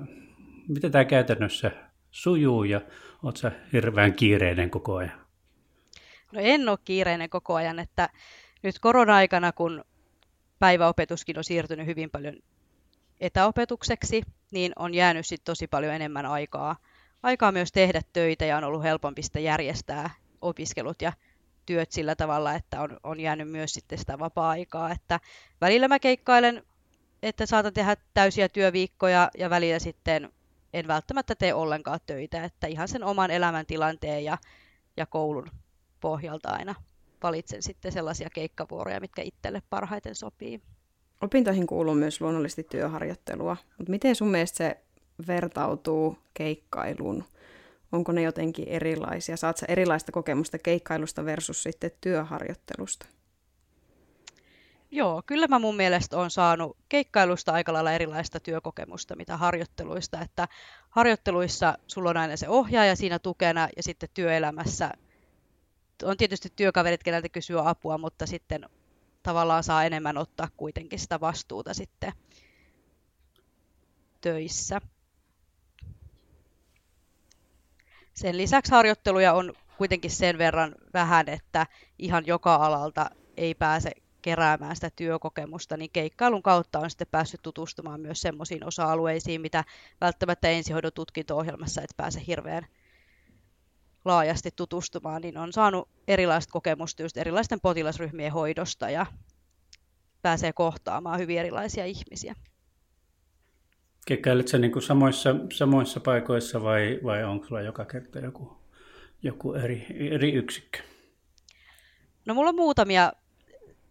miten 0.68 0.92
tämä 0.92 1.06
käytännössä 1.06 1.72
sujuu 2.12 2.64
ja 2.64 2.82
oot 3.24 3.38
sä 3.38 3.52
hirveän 3.74 4.14
kiireinen 4.14 4.70
koko 4.70 4.96
ajan? 4.96 5.28
No 6.32 6.40
en 6.44 6.70
ole 6.70 6.78
kiireinen 6.86 7.30
koko 7.30 7.56
ajan, 7.56 7.80
että 7.80 8.10
nyt 8.64 8.80
korona-aikana, 8.80 9.52
kun 9.52 9.86
päiväopetuskin 10.60 11.38
on 11.38 11.44
siirtynyt 11.44 11.88
hyvin 11.88 12.10
paljon 12.10 12.36
etäopetukseksi, 13.20 14.22
niin 14.52 14.74
on 14.76 14.94
jäänyt 14.94 15.26
sit 15.26 15.44
tosi 15.44 15.68
paljon 15.68 15.94
enemmän 15.94 16.26
aikaa, 16.26 16.76
aikaa 17.24 17.52
myös 17.52 17.72
tehdä 17.72 18.02
töitä 18.14 18.46
ja 18.46 18.58
on 18.58 18.64
ollut 18.64 18.84
helpompi 18.84 19.22
sitä 19.22 19.40
järjestää 19.40 20.10
opiskelut 20.42 21.02
ja 21.02 21.14
työt 21.66 21.92
sillä 21.92 22.16
tavalla, 22.16 22.54
että 22.54 22.82
on, 22.82 22.98
on 23.04 23.20
jäänyt 23.20 23.50
myös 23.50 23.74
sitten 23.74 23.98
sitä 23.98 24.20
vapaa-aikaa. 24.20 24.92
Että 24.92 25.20
välillä 25.62 25.88
mä 25.88 26.00
keikkailen, 26.00 26.64
että 27.24 27.46
saatan 27.46 27.74
tehdä 27.74 27.96
täysiä 28.14 28.50
työviikkoja 28.50 29.30
ja 29.38 29.50
välillä 29.50 29.80
sitten 29.80 30.30
en 30.80 30.88
välttämättä 30.88 31.36
tee 31.36 31.54
ollenkaan 31.54 32.00
töitä, 32.06 32.44
että 32.44 32.68
ihan 32.68 32.88
sen 32.88 33.04
oman 33.04 33.32
elämäntilanteen 33.32 34.24
ja, 34.24 34.38
ja 34.98 35.06
koulun 35.06 35.52
pohjalta 36.02 36.50
aina 36.50 36.76
valitsen 37.24 37.64
sitten 37.64 37.92
sellaisia 37.92 38.30
keikkavuoroja, 38.30 39.00
mitkä 39.00 39.22
itselle 39.22 39.62
parhaiten 39.70 40.16
sopii. 40.16 40.62
Opintoihin 41.22 41.68
kuuluu 41.68 41.96
myös 41.96 42.22
luonnollisesti 42.22 42.64
työharjoittelua, 42.64 43.58
mutta 43.78 43.92
miten 43.92 44.16
sun 44.16 44.28
mielestä 44.28 44.58
se 44.58 44.78
vertautuu 45.28 46.18
keikkailuun? 46.34 47.24
Onko 47.92 48.12
ne 48.12 48.22
jotenkin 48.22 48.68
erilaisia? 48.68 49.38
Saat 49.38 49.64
erilaista 49.68 50.12
kokemusta 50.12 50.58
keikkailusta 50.58 51.26
versus 51.26 51.64
sitten 51.64 51.92
työharjoittelusta? 52.02 53.06
Joo, 54.92 55.24
kyllä 55.26 55.48
mä 55.48 55.60
mun 55.60 55.76
mielestä 55.76 56.18
on 56.18 56.32
saanut 56.32 56.78
keikkailusta 56.90 57.52
aika 57.52 57.74
lailla 57.74 57.92
erilaista 57.92 58.40
työkokemusta, 58.40 59.16
mitä 59.16 59.38
harjoitteluista. 59.38 60.22
Että 60.22 60.48
harjoitteluissa 60.90 61.78
sulla 61.88 62.10
on 62.10 62.18
aina 62.18 62.38
se 62.38 62.50
ohjaaja 62.50 62.96
siinä 62.96 63.20
tukena 63.20 63.70
ja 63.78 63.84
sitten 63.84 64.10
työelämässä 64.14 64.92
on 66.04 66.18
tietysti 66.18 66.54
työkaverit, 66.56 67.04
keneltä 67.04 67.30
kysyä 67.30 67.70
apua, 67.70 67.98
mutta 67.98 68.26
sitten 68.26 68.70
tavallaan 69.24 69.64
saa 69.64 69.84
enemmän 69.84 70.18
ottaa 70.18 70.48
kuitenkin 70.58 71.00
sitä 71.00 71.20
vastuuta 71.20 71.74
sitten 71.74 72.14
töissä. 74.22 74.82
Sen 78.14 78.38
lisäksi 78.38 78.72
harjoitteluja 78.72 79.34
on 79.34 79.54
kuitenkin 79.78 80.12
sen 80.12 80.38
verran 80.38 80.76
vähän, 80.94 81.30
että 81.30 81.68
ihan 82.00 82.28
joka 82.28 82.56
alalta 82.56 83.10
ei 83.38 83.56
pääse 83.56 83.92
keräämään 84.28 84.76
sitä 84.76 84.90
työkokemusta, 84.96 85.78
niin 85.78 85.90
keikkailun 85.94 86.44
kautta 86.44 86.80
on 86.80 86.90
sitten 86.90 87.08
päässyt 87.12 87.42
tutustumaan 87.42 88.02
myös 88.02 88.22
semmoisiin 88.22 88.66
osa-alueisiin, 88.66 89.42
mitä 89.42 89.64
välttämättä 90.02 90.50
ensihoidon 90.50 90.92
tutkinto-ohjelmassa 90.96 91.82
et 91.82 91.98
pääse 91.98 92.22
hirveän 92.28 92.66
laajasti 94.06 94.50
tutustumaan, 94.56 95.22
niin 95.22 95.38
on 95.38 95.54
saanut 95.54 95.90
erilaista 96.08 96.52
kokemusta 96.52 97.02
just 97.02 97.18
erilaisten 97.18 97.62
potilasryhmien 97.62 98.32
hoidosta 98.32 98.90
ja 98.90 99.06
pääsee 100.22 100.54
kohtaamaan 100.54 101.20
hyvin 101.20 101.40
erilaisia 101.40 101.86
ihmisiä. 101.86 102.36
Keikkailet 104.08 104.48
sä 104.48 104.58
niin 104.58 104.72
kuin 104.72 104.84
samoissa, 104.84 105.36
samoissa 105.54 106.00
paikoissa 106.00 106.64
vai, 106.64 107.00
vai 107.04 107.24
onko 107.24 107.46
sulla 107.46 107.62
joka 107.62 107.86
kerta 107.86 108.20
joku, 108.20 108.58
joku 109.24 109.54
eri, 109.54 109.86
eri 110.12 110.34
yksikkö? 110.34 110.80
No 112.26 112.34
mulla 112.34 112.50
on 112.50 112.56
muutamia 112.56 113.14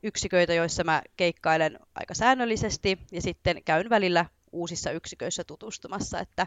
yksiköitä, 0.07 0.55
joissa 0.55 0.85
mä 0.85 1.03
keikkailen 1.17 1.79
aika 1.95 2.15
säännöllisesti 2.15 2.99
ja 3.13 3.23
sitten 3.23 3.63
käyn 3.65 3.91
välillä 3.91 4.27
uusissa 4.53 4.91
yksiköissä 4.91 5.45
tutustumassa, 5.45 6.21
että 6.21 6.47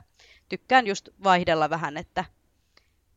tykkään 0.49 0.87
just 0.87 1.09
vaihdella 1.23 1.69
vähän, 1.69 1.97
että, 1.97 2.25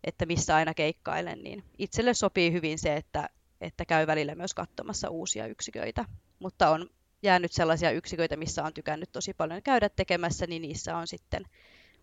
että 0.05 0.27
missä 0.27 0.57
aina 0.57 0.75
keikkailen, 0.75 1.43
niin 1.43 1.65
itselle 1.79 2.15
sopii 2.15 2.53
hyvin 2.53 2.79
se, 2.79 2.97
että, 2.97 3.29
että 3.61 3.85
käy 3.85 4.07
välillä 4.07 4.35
myös 4.35 4.55
katsomassa 4.55 5.11
uusia 5.11 5.47
yksiköitä, 5.47 6.05
mutta 6.39 6.71
on 6.71 6.91
jäänyt 7.23 7.53
sellaisia 7.53 7.91
yksiköitä, 7.91 8.37
missä 8.37 8.65
on 8.65 8.75
tykännyt 8.75 9.13
tosi 9.13 9.35
paljon 9.35 9.63
käydä 9.63 9.89
tekemässä, 9.89 10.47
niin 10.47 10.63
niissä 10.63 10.97
on 10.97 11.07
sitten 11.07 11.45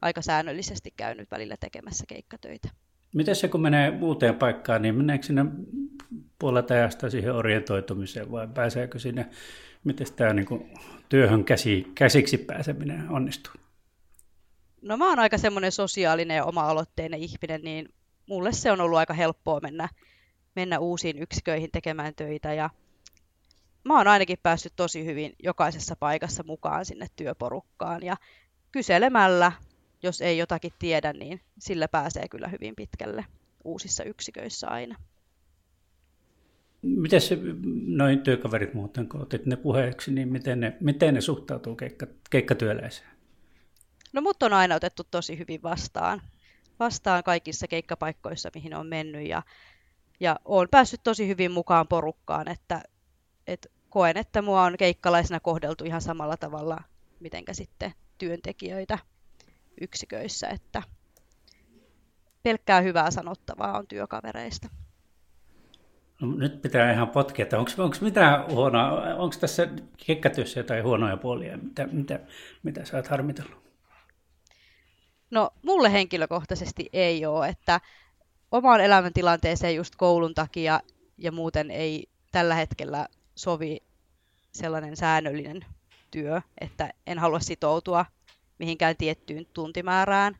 aika 0.01 0.21
säännöllisesti 0.21 0.93
käynyt 0.97 1.31
välillä 1.31 1.57
tekemässä 1.59 2.05
keikkatöitä. 2.07 2.69
Miten 3.13 3.35
se, 3.35 3.47
kun 3.47 3.61
menee 3.61 3.97
uuteen 4.01 4.35
paikkaan, 4.35 4.81
niin 4.81 4.95
meneekö 4.95 5.25
sinne 5.25 5.45
puolet 6.39 6.71
ajasta 6.71 7.09
siihen 7.09 7.35
orientoitumiseen 7.35 8.31
vai 8.31 8.47
pääseekö 8.47 8.99
sinne, 8.99 9.29
miten 9.83 10.07
tämä 10.15 10.33
niin 10.33 10.45
kuin, 10.45 10.73
työhön 11.09 11.43
käsi, 11.43 11.87
käsiksi 11.95 12.37
pääseminen 12.37 13.09
onnistuu? 13.09 13.53
No 14.81 14.97
mä 14.97 15.09
oon 15.09 15.19
aika 15.19 15.37
semmoinen 15.37 15.71
sosiaalinen 15.71 16.37
ja 16.37 16.45
oma-aloitteinen 16.45 17.19
ihminen, 17.19 17.61
niin 17.61 17.93
mulle 18.25 18.51
se 18.51 18.71
on 18.71 18.81
ollut 18.81 18.97
aika 18.97 19.13
helppoa 19.13 19.59
mennä, 19.59 19.89
mennä 20.55 20.79
uusiin 20.79 21.19
yksiköihin 21.19 21.71
tekemään 21.71 22.15
töitä 22.15 22.53
ja 22.53 22.69
mä 23.85 23.97
oon 23.97 24.07
ainakin 24.07 24.37
päässyt 24.43 24.73
tosi 24.75 25.05
hyvin 25.05 25.35
jokaisessa 25.43 25.95
paikassa 25.95 26.43
mukaan 26.43 26.85
sinne 26.85 27.07
työporukkaan 27.15 28.03
ja 28.03 28.17
kyselemällä, 28.71 29.51
jos 30.03 30.21
ei 30.21 30.37
jotakin 30.37 30.73
tiedä, 30.79 31.13
niin 31.13 31.41
sillä 31.59 31.87
pääsee 31.87 32.27
kyllä 32.27 32.47
hyvin 32.47 32.75
pitkälle 32.75 33.25
uusissa 33.63 34.03
yksiköissä 34.03 34.67
aina. 34.67 34.95
Miten 36.81 37.21
se, 37.21 37.37
noin 37.85 38.19
työkaverit 38.19 38.73
muuten, 38.73 39.09
kun 39.09 39.21
otit 39.21 39.45
ne 39.45 39.55
puheeksi, 39.55 40.11
niin 40.11 40.27
miten 40.27 40.59
ne, 40.59 40.77
miten 40.79 41.13
ne 41.13 41.21
suhtautuu 41.21 41.75
keikka, 41.75 42.07
keikkatyöläiseen? 42.29 43.09
No 44.13 44.21
mut 44.21 44.43
on 44.43 44.53
aina 44.53 44.75
otettu 44.75 45.03
tosi 45.11 45.39
hyvin 45.39 45.63
vastaan. 45.63 46.21
Vastaan 46.79 47.23
kaikissa 47.23 47.67
keikkapaikkoissa, 47.67 48.49
mihin 48.55 48.75
on 48.75 48.87
mennyt 48.87 49.27
ja, 49.27 49.43
ja 50.19 50.39
olen 50.45 50.69
päässyt 50.71 51.03
tosi 51.03 51.27
hyvin 51.27 51.51
mukaan 51.51 51.87
porukkaan, 51.87 52.47
että, 52.47 52.83
että 53.47 53.69
koen, 53.89 54.17
että 54.17 54.41
mua 54.41 54.63
on 54.63 54.77
keikkalaisena 54.77 55.39
kohdeltu 55.39 55.83
ihan 55.83 56.01
samalla 56.01 56.37
tavalla, 56.37 56.77
mitenkä 57.19 57.53
sitten 57.53 57.93
työntekijöitä 58.17 58.97
yksiköissä, 59.81 60.47
että 60.47 60.83
pelkkää 62.43 62.81
hyvää 62.81 63.11
sanottavaa 63.11 63.77
on 63.77 63.87
työkavereista. 63.87 64.69
No, 66.21 66.27
nyt 66.27 66.61
pitää 66.61 66.93
ihan 66.93 67.09
potkia, 67.09 67.43
että 67.43 67.59
onko, 67.59 67.71
onko 67.77 67.97
mitään 68.01 68.47
huonoa, 68.47 69.15
onko 69.15 69.35
tässä 69.39 69.67
kekkatyössä 70.05 70.59
jotain 70.59 70.83
huonoja 70.83 71.17
puolia, 71.17 71.57
mitä, 71.57 71.87
mitä, 71.87 72.19
mitä 72.63 72.85
sä 72.85 72.97
oot 72.97 73.07
harmitellut? 73.07 73.69
No 75.31 75.49
mulle 75.61 75.91
henkilökohtaisesti 75.91 76.89
ei 76.93 77.25
ole, 77.25 77.47
että 77.47 77.81
omaan 78.51 78.81
elämäntilanteeseen 78.81 79.75
just 79.75 79.95
koulun 79.95 80.33
takia 80.33 80.79
ja 81.17 81.31
muuten 81.31 81.71
ei 81.71 82.07
tällä 82.31 82.55
hetkellä 82.55 83.07
sovi 83.35 83.77
sellainen 84.51 84.97
säännöllinen 84.97 85.65
työ, 86.11 86.41
että 86.61 86.93
en 87.07 87.19
halua 87.19 87.39
sitoutua 87.39 88.05
mihinkään 88.59 88.97
tiettyyn 88.97 89.45
tuntimäärään, 89.53 90.35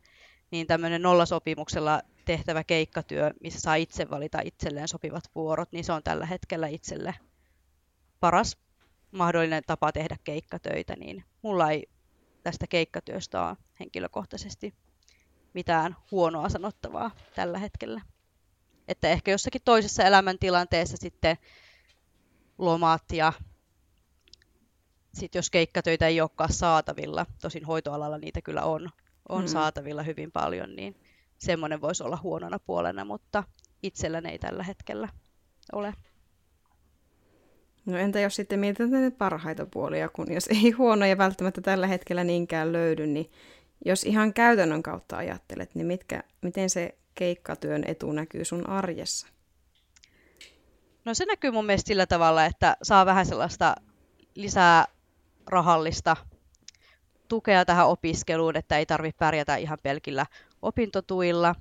niin 0.52 0.68
tämmöinen 0.68 1.02
nollasopimuksella 1.02 2.02
tehtävä 2.26 2.64
keikkatyö, 2.64 3.32
missä 3.42 3.60
saa 3.60 3.76
itse 3.76 4.10
valita 4.10 4.40
itselleen 4.44 4.88
sopivat 4.88 5.24
vuorot, 5.36 5.72
niin 5.72 5.84
se 5.84 5.94
on 5.94 6.04
tällä 6.04 6.26
hetkellä 6.26 6.68
itselle 6.68 7.16
paras 8.20 8.58
mahdollinen 9.12 9.64
tapa 9.68 9.92
tehdä 9.92 10.18
keikkatöitä, 10.24 10.96
niin 10.96 11.24
mulla 11.42 11.72
ei 11.72 11.90
tästä 12.44 12.68
keikkatyöstä 12.68 13.48
ole 13.48 13.58
henkilökohtaisesti 13.80 14.74
mitään 15.54 15.96
huonoa 16.12 16.50
sanottavaa 16.50 17.12
tällä 17.36 17.58
hetkellä. 17.58 18.02
Että 18.88 19.10
ehkä 19.10 19.32
jossakin 19.32 19.62
toisessa 19.66 20.04
elämäntilanteessa 20.04 20.98
sitten 20.98 21.38
lomat 22.58 23.04
ja 23.14 23.34
sitten 25.14 25.40
jos 25.40 25.50
keikkatöitä 25.50 26.08
ei 26.08 26.22
olekaan 26.22 26.54
saatavilla, 26.54 27.26
tosin 27.42 27.66
hoitoalalla 27.66 28.18
niitä 28.18 28.42
kyllä 28.42 28.64
on, 28.64 28.90
on 29.30 29.42
mm. 29.42 29.48
saatavilla 29.48 30.04
hyvin 30.04 30.32
paljon, 30.32 30.76
niin 30.76 30.96
semmoinen 31.38 31.82
voisi 31.82 32.04
olla 32.04 32.20
huonona 32.24 32.60
puolena, 32.60 33.06
mutta 33.06 33.44
itselläni 33.84 34.30
ei 34.30 34.40
tällä 34.40 34.64
hetkellä 34.64 35.10
ole. 35.74 35.94
No 37.86 37.98
entä 37.98 38.20
jos 38.20 38.36
sitten 38.36 38.60
mietitään 38.60 38.92
ne 38.92 39.12
parhaita 39.12 39.66
puolia, 39.66 40.10
kun 40.10 40.34
jos 40.34 40.48
ei 40.48 40.72
huonoja 40.78 41.18
välttämättä 41.18 41.62
tällä 41.62 41.88
hetkellä 41.88 42.24
niinkään 42.24 42.74
löydy, 42.74 43.08
niin 43.08 43.32
jos 43.86 44.04
ihan 44.04 44.34
käytännön 44.34 44.84
kautta 44.84 45.18
ajattelet, 45.18 45.76
niin 45.76 45.88
mitkä, 45.88 46.24
miten 46.42 46.70
se 46.70 46.98
keikkatyön 47.16 47.84
etu 47.88 48.12
näkyy 48.12 48.46
sun 48.46 48.70
arjessa? 48.70 49.28
No 51.06 51.14
se 51.14 51.26
näkyy 51.26 51.52
mun 51.52 51.66
mielestä 51.66 51.88
sillä 51.88 52.06
tavalla, 52.06 52.46
että 52.46 52.78
saa 52.84 53.06
vähän 53.06 53.26
sellaista 53.26 53.76
lisää 54.36 54.86
rahallista 55.50 56.16
tukea 57.28 57.66
tähän 57.66 57.88
opiskeluun, 57.88 58.56
että 58.56 58.78
ei 58.78 58.86
tarvitse 58.86 59.18
pärjätä 59.18 59.56
ihan 59.56 59.78
pelkillä 59.84 60.26
opintotuilla. 60.62 61.56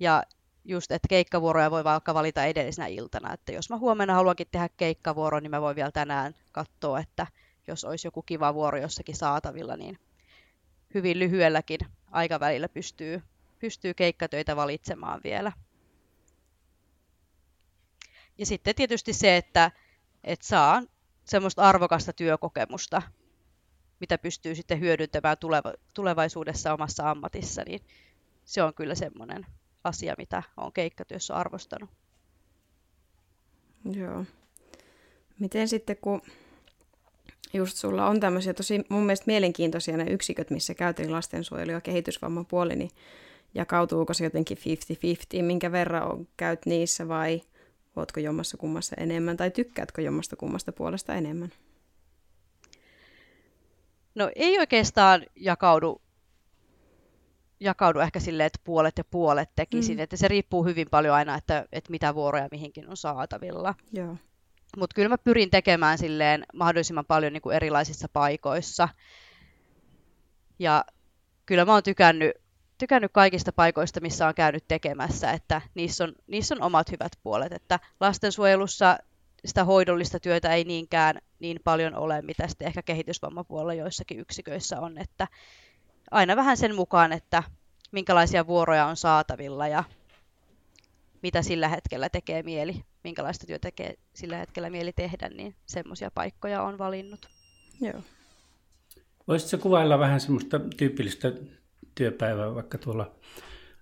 Ja 0.00 0.22
just, 0.64 0.92
että 0.92 1.08
keikkavuoroja 1.08 1.70
voi 1.70 1.84
vaikka 1.84 2.14
valita 2.14 2.44
edellisenä 2.44 2.86
iltana. 2.86 3.32
Että 3.32 3.52
jos 3.52 3.70
mä 3.70 3.76
huomenna 3.76 4.14
haluankin 4.14 4.46
tehdä 4.50 4.68
keikkavuoron, 4.76 5.42
niin 5.42 5.50
mä 5.50 5.60
voin 5.60 5.76
vielä 5.76 5.90
tänään 5.90 6.34
katsoa, 6.52 7.00
että 7.00 7.26
jos 7.66 7.84
olisi 7.84 8.06
joku 8.06 8.22
kiva 8.22 8.54
vuoro 8.54 8.78
jossakin 8.78 9.16
saatavilla, 9.16 9.76
niin 9.76 9.98
hyvin 10.94 11.18
lyhyelläkin 11.18 11.80
aikavälillä 12.10 12.68
pystyy, 12.68 13.22
pystyy 13.58 13.94
keikkatöitä 13.94 14.56
valitsemaan 14.56 15.20
vielä. 15.24 15.52
Ja 18.38 18.46
sitten 18.46 18.74
tietysti 18.74 19.12
se, 19.12 19.36
että, 19.36 19.70
että 20.24 20.46
saa 20.46 20.82
semmoista 21.30 21.62
arvokasta 21.62 22.12
työkokemusta, 22.12 23.02
mitä 24.00 24.18
pystyy 24.18 24.54
sitten 24.54 24.80
hyödyntämään 24.80 25.38
tuleva, 25.38 25.72
tulevaisuudessa 25.94 26.72
omassa 26.72 27.10
ammatissa, 27.10 27.62
niin 27.66 27.80
se 28.44 28.62
on 28.62 28.74
kyllä 28.74 28.94
semmoinen 28.94 29.46
asia, 29.84 30.14
mitä 30.18 30.42
olen 30.56 30.72
keikkatyössä 30.72 31.34
arvostanut. 31.34 31.90
Joo. 33.92 34.24
Miten 35.38 35.68
sitten, 35.68 35.96
kun 36.00 36.22
just 37.52 37.76
sulla 37.76 38.06
on 38.06 38.20
tämmöisiä 38.20 38.54
tosi 38.54 38.84
mun 38.88 39.02
mielestä 39.02 39.24
mielenkiintoisia 39.26 39.96
ne 39.96 40.04
yksiköt, 40.10 40.50
missä 40.50 40.74
käytiin 40.74 41.12
lastensuojelu- 41.12 41.70
ja 41.70 41.80
kehitysvammapuoli, 41.80 42.76
niin 42.76 42.90
jakautuuko 43.54 44.14
se 44.14 44.24
jotenkin 44.24 44.58
50-50, 45.38 45.42
minkä 45.42 45.72
verran 45.72 46.12
on, 46.12 46.28
käyt 46.36 46.66
niissä 46.66 47.08
vai 47.08 47.42
ootko 47.96 48.20
jommassa 48.20 48.56
kummassa 48.56 48.96
enemmän 48.98 49.36
tai 49.36 49.50
tykkäätkö 49.50 50.02
jommasta 50.02 50.36
kummasta 50.36 50.72
puolesta 50.72 51.14
enemmän? 51.14 51.52
No 54.14 54.30
ei 54.34 54.58
oikeastaan 54.58 55.26
jakaudu, 55.36 56.02
jakaudu 57.60 57.98
ehkä 57.98 58.20
silleen, 58.20 58.46
että 58.46 58.60
puolet 58.64 58.98
ja 58.98 59.04
puolet 59.04 59.50
tekisin. 59.56 59.96
Mm. 59.96 60.02
Että 60.02 60.16
se 60.16 60.28
riippuu 60.28 60.64
hyvin 60.64 60.86
paljon 60.90 61.14
aina, 61.14 61.34
että, 61.34 61.66
että 61.72 61.90
mitä 61.90 62.14
vuoroja 62.14 62.48
mihinkin 62.50 62.88
on 62.88 62.96
saatavilla. 62.96 63.74
Joo. 63.92 64.16
Mutta 64.76 64.94
kyllä 64.94 65.08
mä 65.08 65.18
pyrin 65.18 65.50
tekemään 65.50 65.98
silleen 65.98 66.46
mahdollisimman 66.54 67.06
paljon 67.06 67.32
niin 67.32 67.42
kuin 67.42 67.56
erilaisissa 67.56 68.08
paikoissa. 68.12 68.88
Ja 70.58 70.84
kyllä 71.46 71.64
mä 71.64 71.72
oon 71.72 71.82
tykännyt, 71.82 72.32
tykännyt 72.80 73.12
kaikista 73.12 73.52
paikoista, 73.52 74.00
missä 74.00 74.26
on 74.26 74.34
käynyt 74.34 74.64
tekemässä, 74.68 75.32
että 75.32 75.60
niissä 75.74 76.04
on, 76.04 76.12
niissä 76.26 76.54
on 76.54 76.62
omat 76.62 76.90
hyvät 76.90 77.12
puolet. 77.22 77.52
Että 77.52 77.80
lastensuojelussa 78.00 78.98
sitä 79.44 79.64
hoidollista 79.64 80.20
työtä 80.20 80.54
ei 80.54 80.64
niinkään 80.64 81.18
niin 81.38 81.60
paljon 81.64 81.94
ole, 81.94 82.22
mitä 82.22 82.48
sitten 82.48 82.68
ehkä 82.68 82.82
kehitysvammapuolella 82.82 83.74
joissakin 83.74 84.20
yksiköissä 84.20 84.80
on, 84.80 84.98
että 84.98 85.28
aina 86.10 86.36
vähän 86.36 86.56
sen 86.56 86.74
mukaan, 86.74 87.12
että 87.12 87.42
minkälaisia 87.92 88.46
vuoroja 88.46 88.86
on 88.86 88.96
saatavilla 88.96 89.68
ja 89.68 89.84
mitä 91.22 91.42
sillä 91.42 91.68
hetkellä 91.68 92.08
tekee 92.08 92.42
mieli, 92.42 92.84
minkälaista 93.04 93.46
työtä 93.46 93.62
tekee 93.62 93.94
sillä 94.14 94.36
hetkellä 94.36 94.70
mieli 94.70 94.92
tehdä, 94.92 95.28
niin 95.28 95.54
semmoisia 95.66 96.10
paikkoja 96.14 96.62
on 96.62 96.78
valinnut. 96.78 97.28
Joo. 97.80 98.02
Voisitko 99.28 99.62
kuvailla 99.62 99.98
vähän 99.98 100.20
semmoista 100.20 100.60
tyypillistä 100.76 101.32
työpäivää 101.94 102.54
vaikka 102.54 102.78
tuolla 102.78 103.14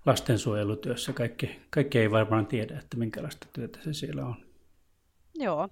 lastensuojelutyössä? 0.06 1.12
Kaikki, 1.12 1.60
kaikki 1.70 1.98
ei 1.98 2.10
varmaan 2.10 2.46
tiedä, 2.46 2.78
että 2.78 2.96
minkälaista 2.96 3.46
työtä 3.52 3.78
se 3.82 3.92
siellä 3.92 4.26
on. 4.26 4.36
Joo. 5.34 5.68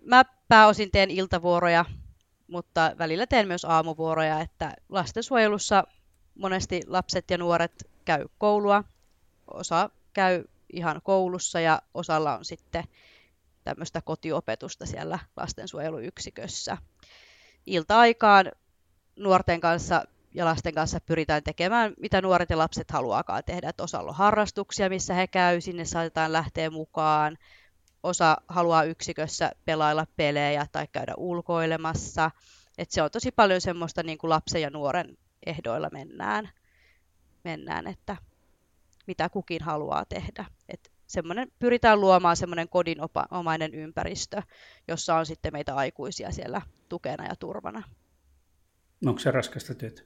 Mä 0.00 0.24
pääosin 0.48 0.90
teen 0.90 1.10
iltavuoroja 1.10 1.84
mutta 2.48 2.94
välillä 2.98 3.26
teen 3.26 3.46
myös 3.46 3.64
aamuvuoroja, 3.64 4.40
että 4.40 4.74
lastensuojelussa 4.88 5.84
monesti 6.34 6.82
lapset 6.86 7.30
ja 7.30 7.38
nuoret 7.38 7.90
käy 8.04 8.26
koulua, 8.38 8.84
osa 9.46 9.90
käy 10.12 10.44
ihan 10.72 11.00
koulussa 11.04 11.60
ja 11.60 11.82
osalla 11.94 12.38
on 12.38 12.44
sitten 12.44 12.84
tämmöistä 13.64 14.00
kotiopetusta 14.02 14.86
siellä 14.86 15.18
lastensuojeluyksikössä. 15.36 16.76
Ilta-aikaan 17.66 18.52
nuorten 19.16 19.60
kanssa 19.60 20.04
ja 20.34 20.44
lasten 20.44 20.74
kanssa 20.74 21.00
pyritään 21.00 21.42
tekemään, 21.42 21.94
mitä 22.00 22.22
nuoret 22.22 22.50
ja 22.50 22.58
lapset 22.58 22.90
haluaakaan 22.90 23.42
tehdä. 23.46 23.68
Että 23.68 23.82
osalla 23.82 24.10
on 24.10 24.16
harrastuksia, 24.16 24.88
missä 24.88 25.14
he 25.14 25.26
käy, 25.26 25.60
sinne 25.60 25.84
saatetaan 25.84 26.32
lähteä 26.32 26.70
mukaan. 26.70 27.38
Osa 28.02 28.36
haluaa 28.48 28.84
yksikössä 28.84 29.52
pelailla 29.64 30.06
pelejä 30.16 30.66
tai 30.72 30.86
käydä 30.92 31.14
ulkoilemassa. 31.16 32.30
Et 32.78 32.90
se 32.90 33.02
on 33.02 33.10
tosi 33.10 33.30
paljon 33.30 33.60
semmoista 33.60 34.02
niin 34.02 34.18
kuin 34.18 34.28
lapsen 34.28 34.62
ja 34.62 34.70
nuoren 34.70 35.18
ehdoilla 35.46 35.88
mennään, 35.92 36.50
mennään 37.44 37.86
että 37.86 38.16
mitä 39.06 39.28
kukin 39.28 39.62
haluaa 39.62 40.04
tehdä. 40.04 40.44
Et 40.68 40.92
semmoinen, 41.06 41.52
pyritään 41.58 42.00
luomaan 42.00 42.36
semmoinen 42.36 42.68
kodinomainen 42.68 43.74
ympäristö, 43.74 44.42
jossa 44.88 45.14
on 45.14 45.26
sitten 45.26 45.52
meitä 45.52 45.74
aikuisia 45.74 46.32
siellä 46.32 46.62
tukena 46.88 47.26
ja 47.26 47.36
turvana. 47.36 47.82
Onko 49.06 49.18
se 49.20 49.30
raskasta 49.30 49.74
työtä? 49.74 50.02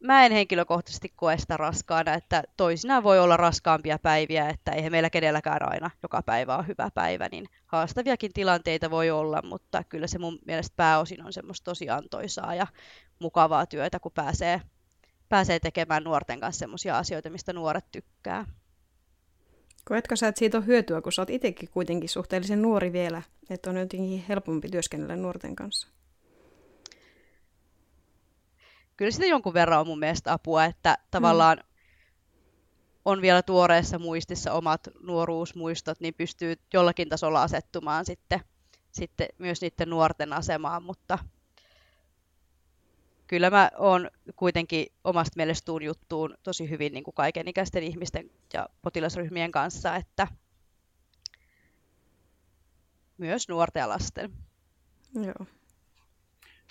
Mä 0.00 0.26
en 0.26 0.32
henkilökohtaisesti 0.32 1.12
koe 1.16 1.38
sitä 1.38 1.56
raskaana, 1.56 2.14
että 2.14 2.42
toisinaan 2.56 3.02
voi 3.02 3.18
olla 3.18 3.36
raskaampia 3.36 3.98
päiviä, 3.98 4.48
että 4.48 4.72
eihän 4.72 4.92
meillä 4.92 5.10
kenelläkään 5.10 5.70
aina 5.70 5.90
joka 6.02 6.22
päivä 6.22 6.56
on 6.56 6.66
hyvä 6.66 6.90
päivä, 6.94 7.28
niin 7.32 7.46
haastaviakin 7.66 8.32
tilanteita 8.32 8.90
voi 8.90 9.10
olla, 9.10 9.42
mutta 9.42 9.84
kyllä 9.84 10.06
se 10.06 10.18
mun 10.18 10.38
mielestä 10.46 10.76
pääosin 10.76 11.26
on 11.26 11.32
semmoista 11.32 11.64
tosi 11.64 11.90
antoisaa 11.90 12.54
ja 12.54 12.66
mukavaa 13.18 13.66
työtä, 13.66 14.00
kun 14.00 14.12
pääsee 14.12 14.60
pääsee 15.28 15.60
tekemään 15.60 16.04
nuorten 16.04 16.40
kanssa 16.40 16.58
sellaisia 16.58 16.98
asioita, 16.98 17.30
mistä 17.30 17.52
nuoret 17.52 17.84
tykkää. 17.92 18.44
Koetko 19.84 20.16
sä, 20.16 20.28
että 20.28 20.38
siitä 20.38 20.56
on 20.58 20.66
hyötyä, 20.66 21.00
kun 21.00 21.12
sä 21.12 21.22
oot 21.22 21.30
itsekin 21.30 21.68
kuitenkin 21.70 22.08
suhteellisen 22.08 22.62
nuori 22.62 22.92
vielä, 22.92 23.22
että 23.50 23.70
on 23.70 23.76
jotenkin 23.76 24.24
helpompi 24.28 24.68
työskennellä 24.68 25.16
nuorten 25.16 25.56
kanssa? 25.56 25.88
Kyllä 28.98 29.10
sitä 29.10 29.26
jonkun 29.26 29.54
verran 29.54 29.80
on 29.80 29.86
mun 29.86 29.98
mielestä 29.98 30.32
apua, 30.32 30.64
että 30.64 30.98
tavallaan 31.10 31.58
hmm. 31.58 31.68
on 33.04 33.22
vielä 33.22 33.42
tuoreessa 33.42 33.98
muistissa 33.98 34.52
omat 34.52 34.88
nuoruusmuistot, 35.00 36.00
niin 36.00 36.14
pystyy 36.14 36.56
jollakin 36.74 37.08
tasolla 37.08 37.42
asettumaan 37.42 38.04
sitten, 38.04 38.40
sitten 38.90 39.28
myös 39.38 39.60
niiden 39.60 39.90
nuorten 39.90 40.32
asemaan, 40.32 40.82
mutta 40.82 41.18
kyllä 43.26 43.50
mä 43.50 43.70
oon 43.78 44.10
kuitenkin 44.36 44.86
omasta 45.04 45.36
mielestä 45.36 45.66
tuun 45.66 45.82
juttuun 45.82 46.34
tosi 46.42 46.70
hyvin 46.70 46.92
niin 46.92 47.04
kuin 47.04 47.14
kaikenikäisten 47.14 47.82
ihmisten 47.82 48.30
ja 48.54 48.68
potilasryhmien 48.82 49.52
kanssa, 49.52 49.96
että 49.96 50.26
myös 53.18 53.48
nuorten 53.48 53.80
ja 53.80 53.88
lasten. 53.88 54.32
Joo. 55.14 55.57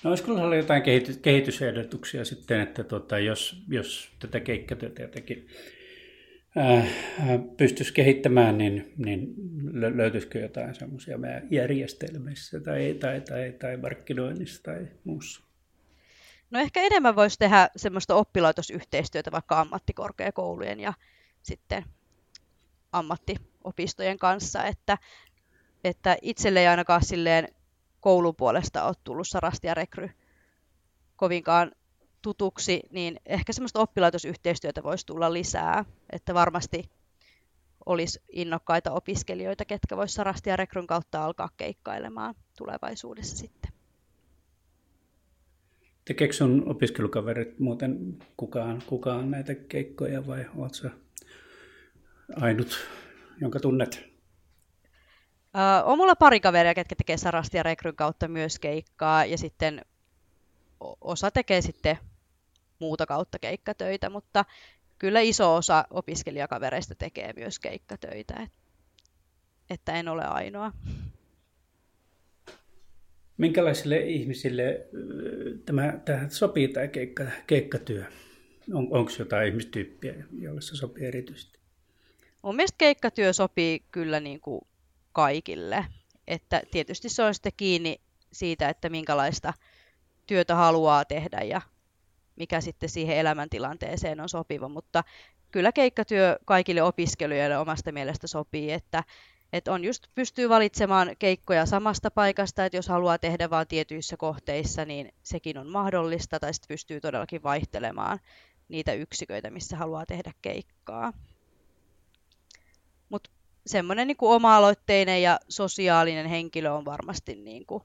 No 0.03 0.09
olisiko 0.09 0.33
olla 0.33 0.55
jotain 0.55 0.83
kehitys, 0.83 1.17
kehitysehdotuksia 1.17 2.25
sitten, 2.25 2.61
että 2.61 2.83
tota, 2.83 3.19
jos, 3.19 3.63
jos 3.67 4.11
tätä 4.19 4.39
keikkatyötä 4.39 5.01
jotenkin 5.01 5.47
pystyisi 7.57 7.93
kehittämään, 7.93 8.57
niin, 8.57 8.93
niin 8.97 9.35
löytyisikö 9.95 10.39
jotain 10.39 10.75
semmoisia 10.75 11.17
järjestelmissä 11.51 12.59
tai, 12.59 12.97
tai, 12.99 13.21
tai, 13.21 13.51
tai 13.59 13.77
markkinoinnissa 13.77 14.63
tai 14.63 14.87
muussa? 15.03 15.41
No 16.51 16.59
ehkä 16.59 16.81
enemmän 16.81 17.15
voisi 17.15 17.39
tehdä 17.39 17.69
semmoista 17.75 18.15
oppilaitosyhteistyötä 18.15 19.31
vaikka 19.31 19.59
ammattikorkeakoulujen 19.59 20.79
ja 20.79 20.93
sitten 21.43 21.83
ammattiopistojen 22.91 24.17
kanssa, 24.17 24.63
että, 24.63 24.97
että 25.83 26.17
itselle 26.21 26.59
ei 26.59 26.67
ainakaan 26.67 27.05
silleen 27.05 27.47
koulun 28.07 28.35
puolesta 28.35 28.83
ole 28.83 28.93
tullut 29.03 29.27
sarasti 29.27 29.67
ja 29.67 29.73
rekry 29.73 30.09
kovinkaan 31.15 31.71
tutuksi, 32.21 32.81
niin 32.91 33.19
ehkä 33.25 33.53
semmoista 33.53 33.79
oppilaitosyhteistyötä 33.79 34.83
voisi 34.83 35.05
tulla 35.05 35.33
lisää, 35.33 35.85
että 36.11 36.33
varmasti 36.33 36.89
olisi 37.85 38.19
innokkaita 38.29 38.91
opiskelijoita, 38.91 39.65
ketkä 39.65 39.97
voisivat 39.97 40.15
sarasti 40.15 40.49
ja 40.49 40.55
rekryn 40.55 40.87
kautta 40.87 41.25
alkaa 41.25 41.49
keikkailemaan 41.57 42.35
tulevaisuudessa 42.57 43.37
sitten. 43.37 43.71
Tekeekö 46.05 46.33
sun 46.33 46.63
opiskelukaverit 46.69 47.59
muuten 47.59 48.17
kukaan, 48.37 48.83
kukaan 48.85 49.31
näitä 49.31 49.55
keikkoja 49.55 50.27
vai 50.27 50.45
oletko 50.55 50.87
ainut, 52.35 52.79
jonka 53.41 53.59
tunnet? 53.59 54.16
Uh, 55.57 55.89
on 55.89 55.97
mulla 55.97 56.15
pari 56.15 56.39
kaveria, 56.39 56.73
ketkä 56.73 56.95
tekee 56.95 57.17
Sarasti 57.17 57.57
ja 57.57 57.63
Rekryn 57.63 57.95
kautta 57.95 58.27
myös 58.27 58.59
keikkaa 58.59 59.25
ja 59.25 59.37
sitten 59.37 59.81
osa 61.01 61.31
tekee 61.31 61.61
sitten 61.61 61.97
muuta 62.79 63.05
kautta 63.05 63.39
keikkatöitä, 63.39 64.09
mutta 64.09 64.45
kyllä 64.99 65.19
iso 65.19 65.55
osa 65.55 65.85
opiskelijakavereista 65.89 66.95
tekee 66.95 67.33
myös 67.35 67.59
keikkatöitä, 67.59 68.47
että 69.69 69.93
en 69.93 70.07
ole 70.07 70.23
ainoa. 70.25 70.71
Minkälaisille 73.37 73.97
ihmisille 73.99 74.87
tämä, 75.65 75.99
tämä 76.05 76.29
sopii 76.29 76.67
tämä 76.67 76.87
keikka, 76.87 77.23
keikkatyö? 77.47 78.05
On, 78.73 78.87
Onko 78.91 79.11
jotain 79.19 79.47
ihmistyyppiä, 79.47 80.13
jolle 80.39 80.61
se 80.61 80.75
sopii 80.75 81.05
erityisesti? 81.05 81.59
Mun 82.41 82.55
mielestä 82.55 82.77
keikkatyö 82.77 83.33
sopii 83.33 83.79
kyllä 83.91 84.19
niin 84.19 84.41
kuin 84.41 84.61
kaikille. 85.17 85.85
Että 86.27 86.61
tietysti 86.71 87.09
se 87.09 87.23
on 87.23 87.33
sitten 87.33 87.51
kiinni 87.57 88.01
siitä, 88.33 88.69
että 88.69 88.89
minkälaista 88.89 89.53
työtä 90.27 90.55
haluaa 90.55 91.05
tehdä 91.05 91.41
ja 91.41 91.61
mikä 92.35 92.61
sitten 92.61 92.89
siihen 92.89 93.17
elämäntilanteeseen 93.17 94.19
on 94.19 94.29
sopiva, 94.29 94.69
mutta 94.69 95.03
kyllä 95.51 95.71
keikkatyö 95.71 96.39
kaikille 96.45 96.81
opiskelijoille 96.81 97.57
omasta 97.57 97.91
mielestä 97.91 98.27
sopii, 98.27 98.71
että 98.71 99.03
et 99.53 99.67
on 99.67 99.83
just 99.83 100.07
pystyy 100.15 100.49
valitsemaan 100.49 101.11
keikkoja 101.19 101.65
samasta 101.65 102.11
paikasta, 102.11 102.65
että 102.65 102.77
jos 102.77 102.87
haluaa 102.87 103.17
tehdä 103.17 103.49
vain 103.49 103.67
tietyissä 103.67 104.17
kohteissa, 104.17 104.85
niin 104.85 105.13
sekin 105.23 105.57
on 105.57 105.69
mahdollista, 105.69 106.39
tai 106.39 106.53
sitten 106.53 106.73
pystyy 106.73 107.01
todellakin 107.01 107.43
vaihtelemaan 107.43 108.19
niitä 108.69 108.93
yksiköitä, 108.93 109.49
missä 109.49 109.77
haluaa 109.77 110.05
tehdä 110.05 110.31
keikkaa. 110.41 111.13
Semmoinen 113.67 114.07
niin 114.07 114.17
oma-aloitteinen 114.21 115.21
ja 115.21 115.39
sosiaalinen 115.49 116.25
henkilö 116.25 116.71
on 116.71 116.85
varmasti 116.85 117.35
niin 117.35 117.65
kuin 117.65 117.83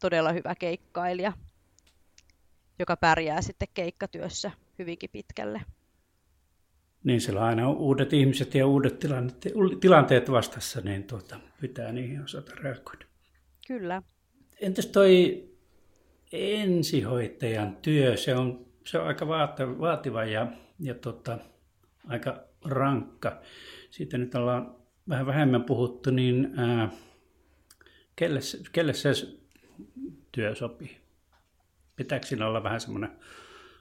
todella 0.00 0.32
hyvä 0.32 0.54
keikkailija, 0.54 1.32
joka 2.78 2.96
pärjää 2.96 3.42
sitten 3.42 3.68
keikkatyössä 3.74 4.50
hyvinkin 4.78 5.10
pitkälle. 5.12 5.62
Niin 7.04 7.20
siellä 7.20 7.40
on 7.40 7.46
aina 7.46 7.70
uudet 7.70 8.12
ihmiset 8.12 8.54
ja 8.54 8.66
uudet 8.66 8.98
tilanteet, 8.98 9.54
tilanteet 9.80 10.30
vastassa, 10.30 10.80
niin 10.80 11.04
tuota, 11.04 11.40
pitää 11.60 11.92
niihin 11.92 12.22
osata 12.22 12.52
reagoida. 12.54 13.06
Kyllä. 13.66 14.02
Entäs 14.60 14.86
toi 14.86 15.44
ensihoitajan 16.32 17.76
työ, 17.76 18.16
se 18.16 18.34
on, 18.34 18.66
se 18.84 18.98
on 18.98 19.06
aika 19.06 19.28
vaativa 19.80 20.24
ja, 20.24 20.46
ja 20.80 20.94
tota, 20.94 21.38
aika 22.08 22.44
rankka. 22.64 23.40
Siitä 23.90 24.18
nyt 24.18 24.34
ollaan 24.34 24.85
vähän 25.08 25.26
vähemmän 25.26 25.64
puhuttu, 25.64 26.10
niin 26.10 26.52
ää, 26.56 26.88
kelle, 28.16 28.40
kelle 28.72 28.92
se 28.92 29.10
työ 30.32 30.54
sopii? 30.54 31.00
Pitääkö 31.96 32.26
siinä 32.26 32.46
olla 32.46 32.62
vähän 32.62 32.80
semmoinen 32.80 33.18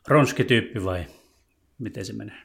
ronskityyppi 0.08 0.84
vai 0.84 1.06
miten 1.80 2.06
se 2.06 2.14
menee? 2.14 2.42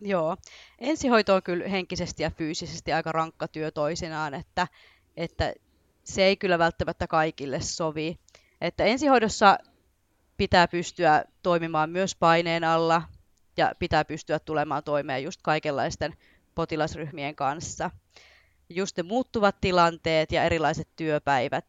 Joo, 0.00 0.36
ensihoito 0.78 1.34
on 1.34 1.42
kyllä 1.42 1.68
henkisesti 1.68 2.22
ja 2.22 2.30
fyysisesti 2.30 2.92
aika 2.92 3.12
rankka 3.12 3.48
työ 3.48 3.70
toisinaan, 3.70 4.34
että, 4.34 4.68
että 5.16 5.54
se 6.04 6.24
ei 6.24 6.36
kyllä 6.36 6.58
välttämättä 6.58 7.06
kaikille 7.06 7.60
sovi. 7.60 8.18
Että 8.60 8.84
ensihoidossa 8.84 9.58
pitää 10.36 10.68
pystyä 10.68 11.24
toimimaan 11.42 11.90
myös 11.90 12.16
paineen 12.16 12.64
alla 12.64 13.02
ja 13.56 13.72
pitää 13.78 14.04
pystyä 14.04 14.38
tulemaan 14.38 14.84
toimeen 14.84 15.22
just 15.22 15.42
kaikenlaisten 15.42 16.14
potilasryhmien 16.54 17.34
kanssa. 17.34 17.90
Just 18.68 18.96
ne 18.96 19.02
muuttuvat 19.02 19.56
tilanteet 19.60 20.32
ja 20.32 20.44
erilaiset 20.44 20.88
työpäivät 20.96 21.64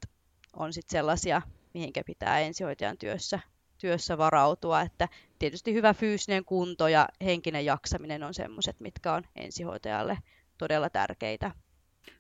on 0.54 0.74
sitten 0.74 0.98
sellaisia, 0.98 1.42
mihinkä 1.74 2.02
pitää 2.06 2.40
ensihoitajan 2.40 2.98
työssä 2.98 3.40
työssä 3.78 4.18
varautua, 4.18 4.82
että 4.82 5.08
tietysti 5.40 5.74
hyvä 5.74 5.94
fyysinen 5.94 6.46
kunto 6.46 6.88
ja 6.88 7.10
henkinen 7.22 7.66
jaksaminen 7.66 8.24
on 8.24 8.34
semmoiset, 8.34 8.80
mitkä 8.80 9.14
on 9.14 9.24
ensihoitajalle 9.36 10.18
todella 10.58 10.90
tärkeitä. 10.90 11.52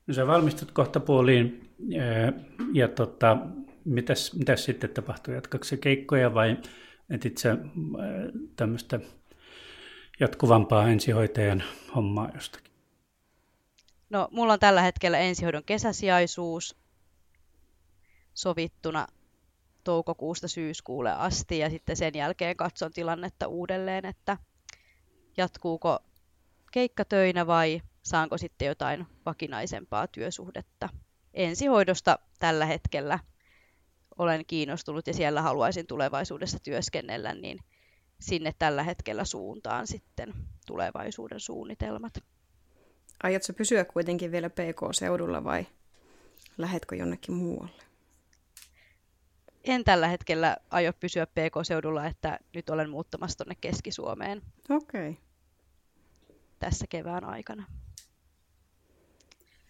No 0.07 0.13
sä 0.13 0.27
valmistut 0.27 0.71
kohta 0.71 0.99
puoliin 0.99 1.69
ja 2.73 2.87
tota, 2.87 3.37
mitäs, 3.85 4.33
mitäs 4.33 4.65
sitten 4.65 4.89
tapahtuu? 4.89 5.33
Jatkaako 5.33 5.63
se 5.63 5.77
keikkoja 5.77 6.33
vai 6.33 6.57
etit 7.09 7.37
sä 7.37 7.57
tämmöistä 8.55 8.99
jatkuvampaa 10.19 10.89
ensihoitajan 10.89 11.63
hommaa 11.95 12.29
jostakin? 12.33 12.71
No, 14.09 14.27
mulla 14.31 14.53
on 14.53 14.59
tällä 14.59 14.81
hetkellä 14.81 15.17
ensihoidon 15.17 15.63
kesäsijaisuus 15.63 16.75
sovittuna 18.33 19.07
toukokuusta 19.83 20.47
syyskuulle 20.47 21.11
asti 21.11 21.59
ja 21.59 21.69
sitten 21.69 21.95
sen 21.95 22.15
jälkeen 22.15 22.57
katson 22.57 22.91
tilannetta 22.91 23.47
uudelleen, 23.47 24.05
että 24.05 24.37
jatkuuko 25.37 25.99
keikkatöinä 26.71 27.47
vai 27.47 27.81
saanko 28.03 28.37
sitten 28.37 28.65
jotain 28.65 29.07
vakinaisempaa 29.25 30.07
työsuhdetta. 30.07 30.89
Ensihoidosta 31.33 32.19
tällä 32.39 32.65
hetkellä 32.65 33.19
olen 34.17 34.45
kiinnostunut 34.45 35.07
ja 35.07 35.13
siellä 35.13 35.41
haluaisin 35.41 35.87
tulevaisuudessa 35.87 36.59
työskennellä, 36.59 37.33
niin 37.33 37.59
sinne 38.19 38.53
tällä 38.59 38.83
hetkellä 38.83 39.25
suuntaan 39.25 39.87
sitten 39.87 40.33
tulevaisuuden 40.67 41.39
suunnitelmat. 41.39 42.13
Aiotko 43.23 43.53
pysyä 43.53 43.85
kuitenkin 43.85 44.31
vielä 44.31 44.49
PK-seudulla 44.49 45.43
vai 45.43 45.67
lähetkö 46.57 46.95
jonnekin 46.95 47.35
muualle? 47.35 47.83
En 49.63 49.83
tällä 49.83 50.07
hetkellä 50.07 50.57
aio 50.69 50.93
pysyä 50.93 51.25
PK-seudulla, 51.25 52.05
että 52.05 52.39
nyt 52.55 52.69
olen 52.69 52.89
muuttamassa 52.89 53.37
tuonne 53.37 53.55
Keski-Suomeen. 53.61 54.41
Okei. 54.69 55.09
Okay. 55.09 55.21
Tässä 56.59 56.85
kevään 56.89 57.23
aikana. 57.23 57.63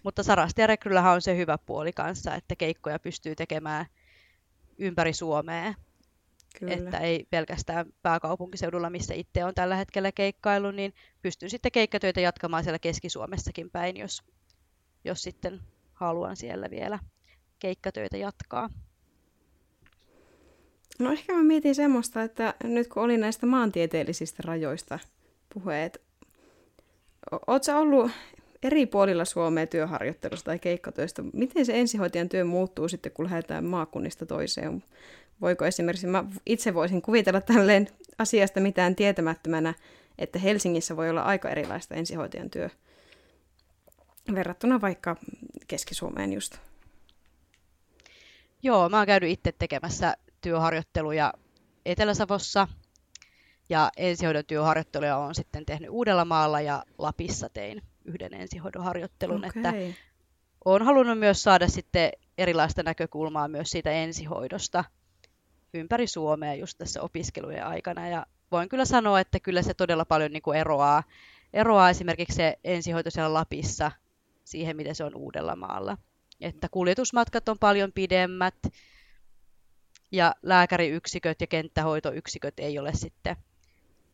Mutta 0.04 0.24
Sarasti 0.24 0.62
ja 0.62 0.68
Rekryllähän 0.68 1.14
on 1.14 1.22
se 1.22 1.38
hyvä 1.38 1.58
puoli 1.58 1.94
kanssa, 1.94 2.36
että 2.36 2.56
keikkoja 2.56 3.00
pystyy 3.00 3.36
tekemään 3.36 3.86
ympäri 4.78 5.14
Suomea. 5.14 5.74
Kyllä. 6.60 6.74
Että 6.74 6.98
ei 6.98 7.28
pelkästään 7.30 7.86
pääkaupunkiseudulla, 8.02 8.90
missä 8.90 9.14
itse 9.14 9.46
on 9.46 9.54
tällä 9.54 9.76
hetkellä 9.76 10.12
keikkailu, 10.12 10.72
niin 10.72 10.94
pystyn 11.22 11.50
sitten 11.50 11.72
keikkatöitä 11.72 12.22
jatkamaan 12.22 12.64
siellä 12.64 12.80
Keski-Suomessakin 12.80 13.72
päin, 13.72 13.98
jos, 13.98 14.24
jos 15.04 15.24
sitten 15.24 15.62
haluan 15.94 16.36
siellä 16.36 16.70
vielä 16.70 17.00
keikkatöitä 17.60 18.18
jatkaa. 18.18 18.70
No 21.00 21.12
ehkä 21.12 21.34
mä 21.34 21.44
mietin 21.44 21.76
semmoista, 21.76 22.24
että 22.24 22.54
nyt 22.64 22.88
kun 22.88 23.04
oli 23.04 23.18
näistä 23.18 23.46
maantieteellisistä 23.46 24.44
rajoista 24.46 25.00
puheet, 25.54 26.02
ootko 27.48 27.72
ollut 27.80 28.12
eri 28.64 28.86
puolilla 28.86 29.26
Suomea 29.26 29.68
työharjoittelusta 29.68 30.46
tai 30.46 30.60
keikkatöistä, 30.60 31.24
miten 31.34 31.66
se 31.66 31.80
ensihoitajan 31.80 32.30
työ 32.30 32.46
muuttuu 32.46 32.88
sitten, 32.88 33.12
kun 33.12 33.26
lähdetään 33.26 33.66
maakunnista 33.66 34.26
toiseen? 34.26 34.84
Voiko 35.42 35.66
esimerkiksi, 35.66 36.08
mä 36.08 36.24
itse 36.46 36.74
voisin 36.74 37.02
kuvitella 37.02 37.42
tälleen 37.42 37.88
asiasta 38.18 38.60
mitään 38.60 38.96
tietämättömänä, 38.96 39.74
että 40.18 40.40
Helsingissä 40.40 40.98
voi 40.98 41.10
olla 41.10 41.22
aika 41.22 41.50
erilaista 41.50 41.96
ensihoitajan 41.96 42.50
työ 42.50 42.70
verrattuna 44.36 44.82
vaikka 44.82 45.16
Keski-Suomeen 45.68 46.34
just. 46.34 46.58
Joo, 48.64 48.90
mä 48.90 48.98
oon 48.98 49.06
käynyt 49.06 49.30
itse 49.30 49.52
tekemässä 49.52 50.18
työharjoitteluja 50.42 51.34
Etelä-Savossa 51.86 52.68
ja 53.70 53.92
ensihoidon 53.98 54.46
työharjoitteluja 54.46 55.18
on 55.18 55.36
sitten 55.36 55.66
tehnyt 55.66 55.90
Uudellamaalla 55.90 56.62
ja 56.62 56.84
Lapissa 56.98 57.50
tein 57.50 57.82
yhden 58.06 58.34
ensihoidon 58.34 58.84
harjoittelun, 58.84 59.46
okay. 59.46 59.50
että 59.56 59.74
olen 60.66 60.86
halunnut 60.86 61.20
myös 61.20 61.44
saada 61.44 61.68
sitten 61.68 62.12
erilaista 62.38 62.84
näkökulmaa 62.84 63.48
myös 63.48 63.70
siitä 63.70 63.92
ensihoidosta 63.92 64.84
ympäri 65.76 66.08
Suomea 66.08 66.56
just 66.56 66.78
tässä 66.78 67.02
opiskelujen 67.02 67.66
aikana. 67.66 68.08
Ja 68.08 68.26
voin 68.52 68.70
kyllä 68.70 68.86
sanoa, 68.86 69.20
että 69.20 69.40
kyllä 69.40 69.62
se 69.62 69.74
todella 69.74 70.06
paljon 70.06 70.32
niin 70.32 70.42
kuin 70.42 70.58
eroaa, 70.58 71.04
eroaa 71.54 71.90
esimerkiksi 71.90 72.36
se 72.36 72.60
ensihoito 72.64 73.12
siellä 73.12 73.34
Lapissa 73.34 73.92
siihen, 74.44 74.76
miten 74.76 74.96
se 74.96 75.04
on 75.04 75.16
Uudellamaalla. 75.16 75.98
Että 76.42 76.68
kuljetusmatkat 76.72 77.50
on 77.50 77.60
paljon 77.60 77.92
pidemmät 77.92 78.56
ja 80.12 80.36
lääkäriyksiköt 80.44 81.42
ja 81.42 81.48
kenttähoitoyksiköt 81.48 82.54
ei 82.60 82.80
ole 82.80 82.94
sitten 82.94 83.36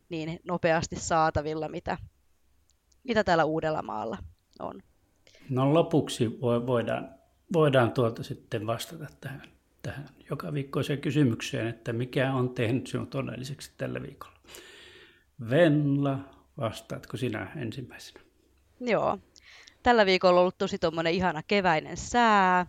niin 0.08 0.40
nopeasti 0.44 0.96
saatavilla, 0.96 1.68
mitä 1.68 1.98
mitä 3.04 3.24
täällä 3.24 3.44
Uudellamaalla 3.44 4.18
on? 4.58 4.82
No 5.50 5.74
lopuksi 5.74 6.40
voidaan, 6.40 7.14
voidaan 7.52 7.92
tuolta 7.92 8.22
sitten 8.22 8.66
vastata 8.66 9.06
tähän, 9.20 9.48
tähän 9.82 10.08
joka 10.30 10.52
viikkoiseen 10.52 11.00
kysymykseen, 11.00 11.66
että 11.66 11.92
mikä 11.92 12.32
on 12.32 12.50
tehnyt 12.50 12.86
sinut 12.86 13.14
onnelliseksi 13.14 13.72
tällä 13.76 14.02
viikolla. 14.02 14.38
Venla, 15.50 16.18
vastaatko 16.58 17.16
sinä 17.16 17.52
ensimmäisenä? 17.56 18.20
Joo. 18.80 19.18
Tällä 19.82 20.06
viikolla 20.06 20.34
on 20.34 20.40
ollut 20.40 20.58
tosi 20.58 20.78
tuommoinen 20.78 21.12
ihana 21.12 21.42
keväinen 21.46 21.96
sää 21.96 22.66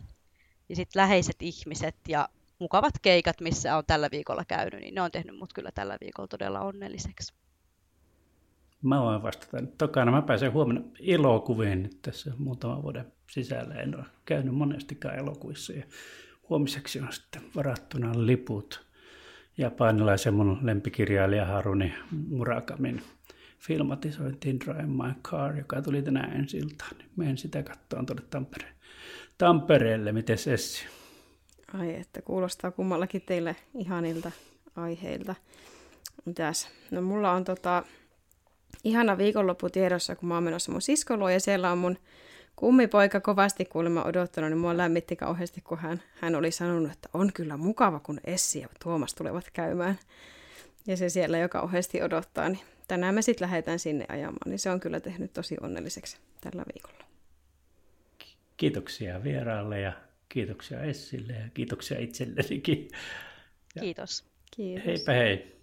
ja 0.69 0.75
sitten 0.75 0.99
läheiset 0.99 1.35
ihmiset 1.39 1.95
ja 2.07 2.29
mukavat 2.59 2.93
keikat, 3.01 3.41
missä 3.41 3.77
on 3.77 3.83
tällä 3.87 4.09
viikolla 4.11 4.45
käynyt, 4.45 4.79
niin 4.79 4.95
ne 4.95 5.01
on 5.01 5.11
tehnyt 5.11 5.37
mut 5.37 5.53
kyllä 5.53 5.71
tällä 5.71 5.97
viikolla 6.01 6.27
todella 6.27 6.61
onnelliseksi. 6.61 7.33
Mä 8.81 9.01
voin 9.01 9.23
vastata. 9.23 9.57
Tokana 9.77 10.11
mä 10.11 10.21
pääsen 10.21 10.53
huomenna 10.53 10.81
elokuviin 10.99 11.83
nyt 11.83 12.01
tässä 12.01 12.31
muutaman 12.37 12.83
vuoden 12.83 13.13
sisällä. 13.31 13.75
En 13.75 13.95
ole 13.95 14.05
käynyt 14.25 14.55
monestikaan 14.55 15.15
elokuvissa. 15.15 15.73
Ja 15.73 15.83
huomiseksi 16.49 16.99
on 16.99 17.13
sitten 17.13 17.41
varattuna 17.55 18.11
liput 18.15 18.85
japanilaisen 19.57 20.33
mun 20.33 20.59
lempikirjailija 20.61 21.45
Haruni 21.45 21.93
Murakamin 22.29 23.01
filmatisointiin 23.59 24.59
Drive 24.59 24.85
My 24.85 25.13
Car, 25.23 25.57
joka 25.57 25.81
tuli 25.81 26.01
tänään 26.01 26.33
ensi 26.33 26.57
iltaan. 26.57 26.95
Menen 27.15 27.37
sitä 27.37 27.63
katsomaan 27.63 28.05
tuonne 28.05 28.23
Tampereen. 28.29 28.73
Tampereelle. 29.37 30.11
Miten 30.11 30.37
Essi? 30.53 30.85
Ai 31.73 31.95
että 31.95 32.21
kuulostaa 32.21 32.71
kummallakin 32.71 33.21
teille 33.21 33.55
ihanilta 33.77 34.31
aiheilta. 34.75 35.35
Mitäs? 36.25 36.69
No 36.91 37.01
mulla 37.01 37.31
on 37.31 37.43
tota, 37.43 37.83
ihana 38.83 39.17
viikonloppu 39.17 39.69
tiedossa, 39.69 40.15
kun 40.15 40.29
mä 40.29 40.33
oon 40.33 40.43
menossa 40.43 40.71
mun 40.71 40.81
siskoluo 40.81 41.29
ja 41.29 41.39
siellä 41.39 41.71
on 41.71 41.77
mun 41.77 41.97
kummipoika 42.55 43.19
kovasti 43.19 43.65
kuulemma 43.65 44.03
odottanut, 44.03 44.49
niin 44.49 44.57
mua 44.57 44.77
lämmitti 44.77 45.15
kauheasti, 45.15 45.61
kun 45.61 45.77
hän, 45.77 46.01
hän 46.21 46.35
oli 46.35 46.51
sanonut, 46.51 46.91
että 46.91 47.09
on 47.13 47.33
kyllä 47.33 47.57
mukava, 47.57 47.99
kun 47.99 48.19
Essi 48.23 48.59
ja 48.59 48.67
Tuomas 48.83 49.13
tulevat 49.13 49.49
käymään. 49.53 49.99
Ja 50.87 50.97
se 50.97 51.09
siellä 51.09 51.37
jo 51.37 51.49
kauheasti 51.49 52.01
odottaa, 52.01 52.49
niin 52.49 52.59
tänään 52.87 53.15
me 53.15 53.21
sitten 53.21 53.45
lähdetään 53.45 53.79
sinne 53.79 54.05
ajamaan, 54.09 54.49
niin 54.49 54.59
se 54.59 54.69
on 54.69 54.79
kyllä 54.79 54.99
tehnyt 54.99 55.33
tosi 55.33 55.57
onnelliseksi 55.61 56.17
tällä 56.41 56.63
viikolla. 56.73 57.03
Kiitoksia 58.57 59.23
vieraalle 59.23 59.79
ja 59.79 59.93
kiitoksia 60.29 60.83
Essille 60.83 61.33
ja 61.33 61.49
kiitoksia 61.53 61.99
itsellenikin. 61.99 62.89
Kiitos. 63.79 64.25
Kiitos. 64.55 64.85
Heipä 64.85 65.11
hei. 65.13 65.53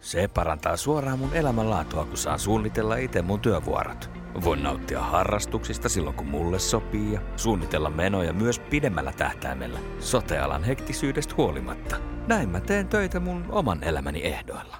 Se 0.00 0.28
parantaa 0.28 0.76
suoraan 0.76 1.18
mun 1.18 1.34
elämänlaatua, 1.34 2.04
kun 2.04 2.16
saan 2.16 2.38
suunnitella 2.38 2.96
itse 2.96 3.22
mun 3.22 3.40
työvuorot. 3.40 4.10
Voin 4.44 4.62
nauttia 4.62 5.00
harrastuksista 5.00 5.88
silloin, 5.88 6.16
kun 6.16 6.26
mulle 6.26 6.58
sopii 6.58 7.12
ja 7.12 7.20
suunnitella 7.36 7.90
menoja 7.90 8.32
myös 8.32 8.58
pidemmällä 8.58 9.12
tähtäimellä, 9.12 9.78
sotealan 10.00 10.64
hektisyydestä 10.64 11.34
huolimatta. 11.36 11.96
Näin 12.26 12.48
mä 12.48 12.60
teen 12.60 12.88
töitä 12.88 13.20
mun 13.20 13.44
oman 13.48 13.84
elämäni 13.84 14.22
ehdoilla. 14.22 14.76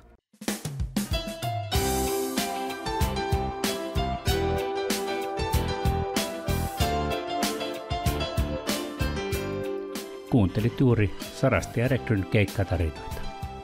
Kuuntelit 10.31 10.81
juuri 10.81 11.17
Sarasti 11.35 11.81
ja 11.81 11.89
Rekryn 11.89 12.27
keikkatarinoita. 12.27 13.21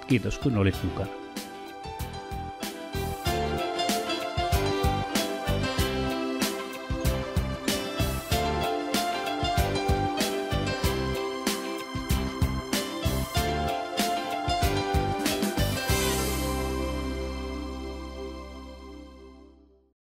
Kiitos 0.06 0.38
kun 0.38 0.56
olit 0.58 0.76
mukana. 0.84 1.21